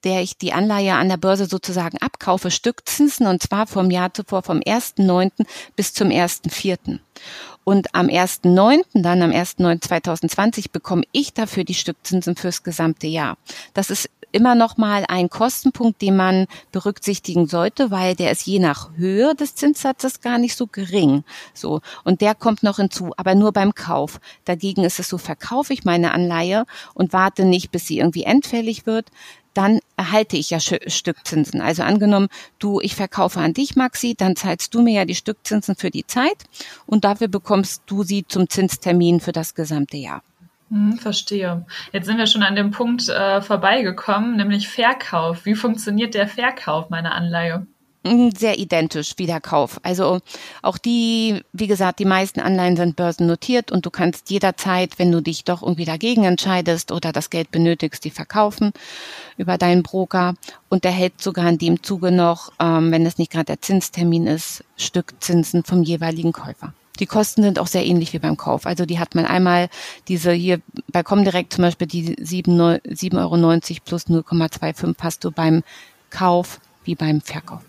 der 0.04 0.22
ich 0.22 0.38
die 0.38 0.54
Anleihe 0.54 0.94
an 0.94 1.10
der 1.10 1.18
Börse 1.18 1.46
sozusagen 1.46 1.98
abkaufe, 1.98 2.52
Stückzinsen 2.52 3.28
und 3.28 3.42
zwar 3.42 3.68
vom 3.68 3.92
Jahr 3.92 4.14
zuvor 4.14 4.44
vom 4.44 4.60
1.9. 4.60 5.32
bis 5.76 5.94
zum 5.94 6.10
1.4. 6.10 7.00
Und 7.64 7.94
am 7.94 8.08
1.9., 8.08 8.84
dann 8.94 9.22
am 9.22 9.32
1.9.2020 9.32 10.72
bekomme 10.72 11.04
ich 11.12 11.34
dafür 11.34 11.66
die 11.66 11.74
Stückzinsen 11.74 12.36
fürs 12.36 12.64
gesamte 12.64 13.08
Jahr. 13.08 13.38
Das 13.74 13.90
ist 13.90 14.10
immer 14.32 14.56
noch 14.56 14.78
mal 14.78 15.06
ein 15.08 15.30
Kostenpunkt, 15.30 16.02
den 16.02 16.16
man 16.16 16.48
berücksichtigen 16.72 17.48
sollte, 17.48 17.92
weil 17.92 18.16
der 18.16 18.32
ist 18.32 18.46
je 18.46 18.60
nach 18.60 18.92
Höhe 18.96 19.36
des 19.36 19.56
Zinssatzes 19.56 20.22
gar 20.22 20.38
nicht 20.38 20.56
so 20.56 20.68
gering. 20.68 21.24
So. 21.54 21.82
Und 22.04 22.22
der 22.22 22.36
kommt 22.36 22.64
noch 22.64 22.78
hinzu, 22.78 23.12
aber 23.18 23.36
nur 23.36 23.52
beim 23.52 23.74
Kauf. 23.74 24.20
Dagegen 24.46 24.84
ist 24.84 25.00
es 25.00 25.10
so, 25.10 25.18
verkaufe 25.18 25.74
ich 25.74 25.86
meine 25.86 26.12
Anleihe 26.14 26.66
und 26.94 27.14
warte 27.14 27.46
nicht, 27.46 27.72
bis 27.72 27.88
sie 27.88 28.00
irgendwie 28.00 28.24
endfällig 28.24 28.86
wird 28.86 29.12
dann 29.58 29.80
erhalte 29.96 30.38
ich 30.38 30.52
ja 30.52 30.60
Stückzinsen. 30.60 31.62
Also 31.62 31.82
angenommen, 31.82 32.28
du, 32.60 32.80
ich 32.80 32.96
verkaufe 32.96 33.40
an 33.40 33.54
dich, 33.56 33.76
Maxi, 33.76 34.14
dann 34.16 34.36
zahlst 34.36 34.72
du 34.76 34.84
mir 34.84 34.94
ja 34.94 35.06
die 35.06 35.16
Stückzinsen 35.16 35.76
für 35.76 35.90
die 35.90 36.06
Zeit 36.06 36.44
und 36.86 37.06
dafür 37.06 37.28
bekommst 37.28 37.82
du 37.88 38.04
sie 38.04 38.24
zum 38.28 38.48
Zinstermin 38.48 39.20
für 39.20 39.32
das 39.32 39.56
gesamte 39.56 39.98
Jahr. 39.98 40.22
Hm, 40.70 40.98
verstehe. 40.98 41.66
Jetzt 41.94 42.08
sind 42.08 42.18
wir 42.18 42.28
schon 42.28 42.44
an 42.44 42.56
dem 42.56 42.72
Punkt 42.72 43.08
äh, 43.08 43.42
vorbeigekommen, 43.42 44.36
nämlich 44.36 44.68
Verkauf. 44.68 45.46
Wie 45.46 45.56
funktioniert 45.56 46.14
der 46.14 46.28
Verkauf 46.28 46.90
meiner 46.90 47.16
Anleihe? 47.16 47.66
Hm, 48.06 48.32
sehr 48.32 48.58
identisch 48.58 49.14
wie 49.18 49.26
der 49.26 49.42
Kauf. 49.42 49.80
Also 49.84 50.20
auch 50.62 50.78
die, 50.78 51.44
wie 51.52 51.68
gesagt, 51.68 52.00
die 52.00 52.06
meisten 52.06 52.40
Anleihen 52.40 52.78
sind 52.78 52.96
börsennotiert 52.96 53.72
und 53.72 53.86
du 53.86 53.90
kannst 53.90 54.30
jederzeit, 54.30 55.00
wenn 55.00 55.12
du 55.12 55.22
dich 55.22 55.44
doch 55.44 55.62
irgendwie 55.62 55.86
dagegen 55.86 56.24
entscheidest 56.24 56.92
oder 56.92 57.12
das 57.12 57.30
Geld 57.30 57.52
benötigst, 57.52 58.06
die 58.06 58.12
verkaufen 58.12 58.72
über 59.38 59.58
deinen 59.58 59.84
Broker 59.84 60.36
und 60.70 60.84
der 60.84 60.92
hält 60.92 61.22
sogar 61.22 61.50
in 61.50 61.58
dem 61.58 61.84
Zuge 61.84 62.12
noch, 62.12 62.52
ähm, 62.60 62.92
wenn 62.92 63.06
es 63.06 63.18
nicht 63.18 63.32
gerade 63.32 63.46
der 63.46 63.62
Zinstermin 63.62 64.28
ist, 64.28 64.64
Stückzinsen 64.78 65.64
vom 65.64 65.84
jeweiligen 65.84 66.34
Käufer. 66.34 66.74
Die 67.00 67.06
Kosten 67.06 67.44
sind 67.44 67.60
auch 67.60 67.68
sehr 67.68 67.86
ähnlich 67.86 68.14
wie 68.14 68.20
beim 68.20 68.38
Kauf. 68.38 68.66
Also 68.66 68.86
die 68.86 69.00
hat 69.00 69.16
man 69.16 69.26
einmal 69.26 69.70
diese 70.08 70.32
hier 70.32 70.62
bei 70.92 71.04
Comdirect 71.04 71.54
zum 71.54 71.64
Beispiel 71.64 71.88
die 71.88 72.16
7,90 72.16 73.18
Euro 73.18 73.60
plus 73.86 74.08
0,25 74.08 74.96
hast 75.00 75.24
du 75.24 75.32
beim 75.32 75.64
Kauf 76.10 76.60
wie 76.84 76.96
beim 76.96 77.22
Verkauf. 77.22 77.62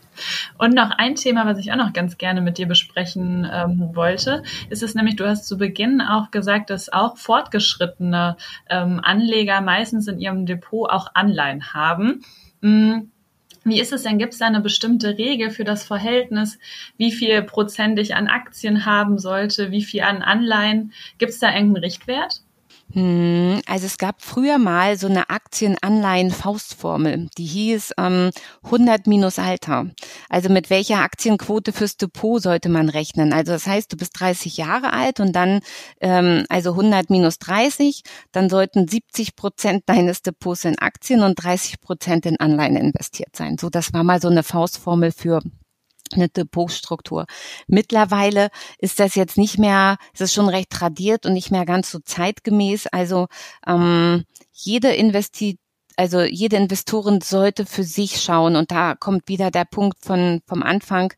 Und 0.59 0.75
noch 0.75 0.91
ein 0.91 1.15
Thema, 1.15 1.47
was 1.47 1.59
ich 1.59 1.71
auch 1.73 1.77
noch 1.77 1.93
ganz 1.93 2.19
gerne 2.19 2.41
mit 2.41 2.59
dir 2.59 2.67
besprechen 2.67 3.49
ähm, 3.51 3.91
wollte, 3.95 4.43
ist 4.69 4.83
es 4.83 4.95
nämlich, 4.95 5.17
du 5.17 5.29
hast 5.29 5.47
zu 5.47 5.59
Beginn 5.59 6.01
auch 6.01 6.31
gesagt, 6.31 6.71
dass 6.71 6.93
auch 6.93 7.17
fortgeschrittene 7.17 8.37
ähm, 8.69 9.01
Anleger 9.03 9.61
meistens 9.61 10.09
in 10.09 10.19
ihrem 10.19 10.47
Depot 10.47 10.91
auch 10.91 11.09
Anleihen 11.15 11.73
haben. 11.73 12.23
Mhm 12.61 13.11
wie 13.69 13.81
ist 13.81 13.93
es 13.93 14.03
denn? 14.03 14.19
Gibt 14.19 14.33
es 14.35 14.39
da 14.39 14.47
eine 14.47 14.61
bestimmte 14.61 15.19
Regel 15.19 15.51
für 15.51 15.65
das 15.65 15.85
Verhältnis, 15.85 16.59
wie 16.97 17.13
viel 17.13 17.43
Prozent 17.43 17.99
ich 17.99 18.15
an 18.15 18.29
Aktien 18.29 18.87
haben 18.87 19.19
sollte, 19.19 19.71
wie 19.71 19.83
viel 19.83 20.03
an 20.03 20.23
Anleihen? 20.23 20.93
Gibt 21.19 21.33
es 21.33 21.39
da 21.39 21.49
irgendeinen 21.55 21.85
Richtwert? 21.85 22.43
Hm, 22.95 23.61
also 23.67 23.85
es 23.85 23.99
gab 23.99 24.23
früher 24.23 24.57
mal 24.57 24.99
so 24.99 25.09
eine 25.09 25.29
Aktienanleihen-Faustformel, 25.29 27.29
die 27.37 27.45
hieß 27.45 27.93
ähm, 27.99 28.31
100 28.65 29.07
minus 29.07 29.39
Alter. 29.39 29.91
Also 30.31 30.49
mit 30.49 30.71
welcher 30.71 31.01
Aktienquote 31.01 31.73
fürs 31.73 31.99
Depot 31.99 32.43
sollte 32.43 32.71
man 32.71 32.89
rechnen? 32.89 33.35
Also 33.35 33.53
das 33.53 33.67
heißt, 33.67 33.93
du 33.93 33.99
bist 33.99 34.19
30 34.19 34.57
Jahre 34.57 34.95
alt 34.95 35.21
und 35.21 35.37
dann 35.37 35.61
ähm, 36.01 36.45
also 36.49 36.71
100 36.71 37.11
minus 37.11 37.39
30, 37.39 38.03
dann 38.33 38.49
sollten 38.49 38.89
70 38.89 39.37
Prozent 39.37 39.83
deines 39.87 40.23
Depots 40.23 40.65
in 40.65 40.79
Aktien 40.79 41.23
und 41.23 41.35
30 41.35 41.83
Prozent 41.83 42.25
in 42.25 42.41
Anleihen 42.41 42.77
investiert 42.77 43.37
sein. 43.37 43.59
So, 43.59 43.69
das 43.69 43.93
war 43.93 44.03
mal 44.03 44.21
so 44.21 44.29
eine 44.29 44.43
Faustformel 44.43 45.13
für 45.13 45.43
eine 46.15 46.29
Depotstruktur. 46.29 47.27
Mittlerweile 47.67 48.49
ist 48.79 49.01
das 49.01 49.15
jetzt 49.15 49.39
nicht 49.39 49.59
mehr, 49.59 49.97
es 50.15 50.21
ist 50.21 50.35
schon 50.35 50.49
recht 50.49 50.71
tradiert 50.71 51.27
und 51.27 51.33
nicht 51.33 51.51
mehr 51.51 51.65
ganz 51.67 51.91
so 51.91 51.99
zeitgemäß. 51.99 52.87
Also 52.89 53.27
ähm, 53.67 54.25
jede 54.53 54.95
Investi 54.95 55.59
also 55.99 56.21
jede 56.21 56.57
Investorin 56.57 57.21
sollte 57.21 57.67
für 57.67 57.83
sich 57.83 58.23
schauen 58.23 58.55
und 58.55 58.71
da 58.71 58.95
kommt 58.95 59.27
wieder 59.27 59.51
der 59.51 59.65
Punkt 59.65 59.99
von 60.01 60.41
vom 60.47 60.63
Anfang 60.63 61.13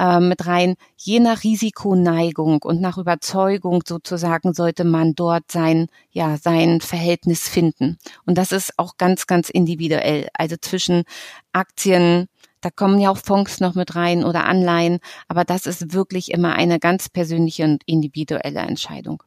äh, 0.00 0.18
mit 0.18 0.46
rein. 0.46 0.74
Je 0.96 1.20
nach 1.20 1.44
Risikoneigung 1.44 2.60
und 2.62 2.80
nach 2.80 2.98
Überzeugung 2.98 3.84
sozusagen 3.86 4.52
sollte 4.52 4.82
man 4.82 5.14
dort 5.14 5.52
sein 5.52 5.86
ja 6.10 6.38
sein 6.38 6.80
Verhältnis 6.80 7.48
finden 7.48 7.98
und 8.24 8.36
das 8.36 8.50
ist 8.50 8.72
auch 8.78 8.96
ganz 8.98 9.28
ganz 9.28 9.48
individuell. 9.48 10.28
Also 10.34 10.56
zwischen 10.60 11.04
Aktien 11.52 12.26
da 12.66 12.70
kommen 12.70 12.98
ja 12.98 13.10
auch 13.10 13.18
Fonds 13.18 13.60
noch 13.60 13.76
mit 13.76 13.94
rein 13.94 14.24
oder 14.24 14.44
Anleihen, 14.44 14.98
aber 15.28 15.44
das 15.44 15.66
ist 15.66 15.92
wirklich 15.92 16.32
immer 16.32 16.56
eine 16.56 16.80
ganz 16.80 17.08
persönliche 17.08 17.62
und 17.62 17.84
individuelle 17.86 18.58
Entscheidung. 18.58 19.22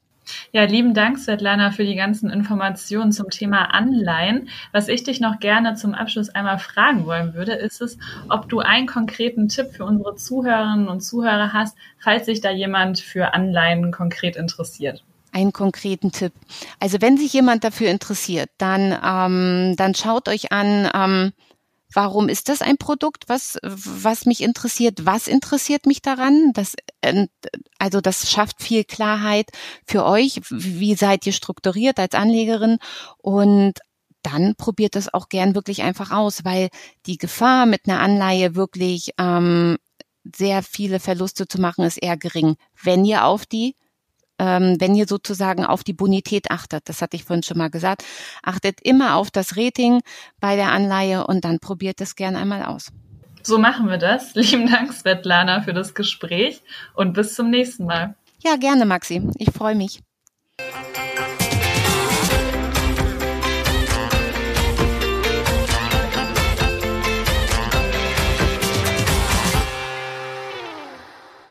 Ja, 0.52 0.66
lieben 0.66 0.94
Dank, 0.94 1.18
Svetlana, 1.18 1.72
für 1.72 1.86
die 1.86 1.96
ganzen 1.96 2.30
Informationen 2.30 3.14
zum 3.14 3.30
Thema 3.30 3.74
Anleihen. 3.74 4.50
Was 4.74 4.90
ich 4.90 5.04
dich 5.04 5.22
noch 5.22 5.40
gerne 5.40 5.76
zum 5.76 5.94
Abschluss 5.94 6.30
einmal 6.30 6.60
fragen 6.60 7.06
wollen 7.06 7.34
würde, 7.34 7.54
ist 7.54 7.82
es, 7.82 7.98
ob 8.28 8.50
du 8.50 8.60
einen 8.60 8.88
konkreten 8.88 9.48
Tipp 9.48 9.68
für 9.72 9.86
unsere 9.86 10.18
Zuhörerinnen 10.18 10.90
und 10.90 11.00
Zuhörer 11.00 11.54
hast, 11.54 11.78
falls 11.98 12.26
sich 12.26 12.42
da 12.42 12.52
jemand 12.52 13.00
für 13.00 13.34
Anleihen 13.34 13.92
konkret 13.92 14.36
interessiert 14.36 15.02
einen 15.32 15.54
konkreten 15.54 16.12
Tipp. 16.12 16.34
Also 16.80 17.02
wenn 17.02 17.16
sich 17.16 17.32
jemand 17.34 17.64
dafür 17.64 17.92
interessiert, 17.92 18.50
dann, 18.58 18.98
ähm, 19.04 19.76
dann 19.78 19.94
schaut 19.94 20.28
euch 20.28 20.52
an, 20.52 20.90
ähm, 20.92 21.34
Warum 21.94 22.30
ist 22.30 22.50
das 22.50 22.62
ein 22.62 22.78
Produkt, 22.78 23.26
was, 23.28 23.58
was 23.64 24.26
mich 24.26 24.42
interessiert? 24.42 25.06
Was 25.06 25.28
interessiert 25.28 25.86
mich 25.86 26.02
daran? 26.02 26.52
Das, 26.54 26.76
äh, 27.02 27.28
also 27.80 28.00
das 28.00 28.30
schafft 28.30 28.62
viel 28.62 28.84
Klarheit 28.84 29.50
für 29.86 30.06
euch. 30.06 30.42
Wie 30.50 30.96
seid 30.96 31.26
ihr 31.26 31.34
strukturiert 31.34 31.98
als 32.00 32.14
Anlegerin? 32.14 32.78
Und 33.18 33.80
dann 34.22 34.56
probiert 34.56 34.96
es 34.96 35.14
auch 35.14 35.30
gern 35.30 35.56
wirklich 35.56 35.82
einfach 35.82 36.12
aus, 36.12 36.46
weil 36.46 36.70
die 37.06 37.18
Gefahr 37.18 37.66
mit 37.66 37.88
einer 37.88 38.00
Anleihe 38.00 38.56
wirklich 38.56 39.12
ähm, 39.18 39.78
sehr 40.36 40.62
viele 40.62 41.00
Verluste 41.00 41.48
zu 41.48 41.60
machen 41.60 41.86
ist 41.86 41.98
eher 41.98 42.18
gering, 42.18 42.56
wenn 42.84 43.06
ihr 43.06 43.26
auf 43.26 43.46
die 43.46 43.70
ähm, 43.70 43.80
wenn 44.40 44.96
ihr 44.96 45.08
sozusagen 45.08 45.66
auf 45.66 45.84
die 45.84 45.94
Bonität 45.94 46.52
achtet, 46.52 46.88
das 46.88 47.02
hatte 47.02 47.16
ich 47.16 47.26
vorhin 47.26 47.44
schon 47.44 47.58
mal 47.58 47.70
gesagt, 47.70 48.04
achtet 48.44 48.80
immer 48.82 49.16
auf 49.16 49.32
das 49.32 49.58
Rating 49.58 50.02
bei 50.40 50.56
der 50.56 50.72
Anleihe 50.72 51.28
und 51.28 51.46
dann 51.46 51.60
probiert 51.60 52.02
es 52.02 52.16
gern 52.16 52.36
einmal 52.36 52.64
aus. 52.64 52.92
So 53.44 53.58
machen 53.58 53.90
wir 53.90 53.98
das. 53.98 54.36
Lieben 54.36 54.70
Dank, 54.72 54.94
Svetlana, 54.94 55.62
für 55.62 55.74
das 55.74 55.94
Gespräch 55.94 56.62
und 56.94 57.14
bis 57.14 57.36
zum 57.36 57.50
nächsten 57.50 57.86
Mal. 57.86 58.16
Ja, 58.44 58.56
gerne, 58.56 58.86
Maxi. 58.86 59.22
Ich 59.38 59.52
freue 59.52 59.76
mich. 59.76 60.02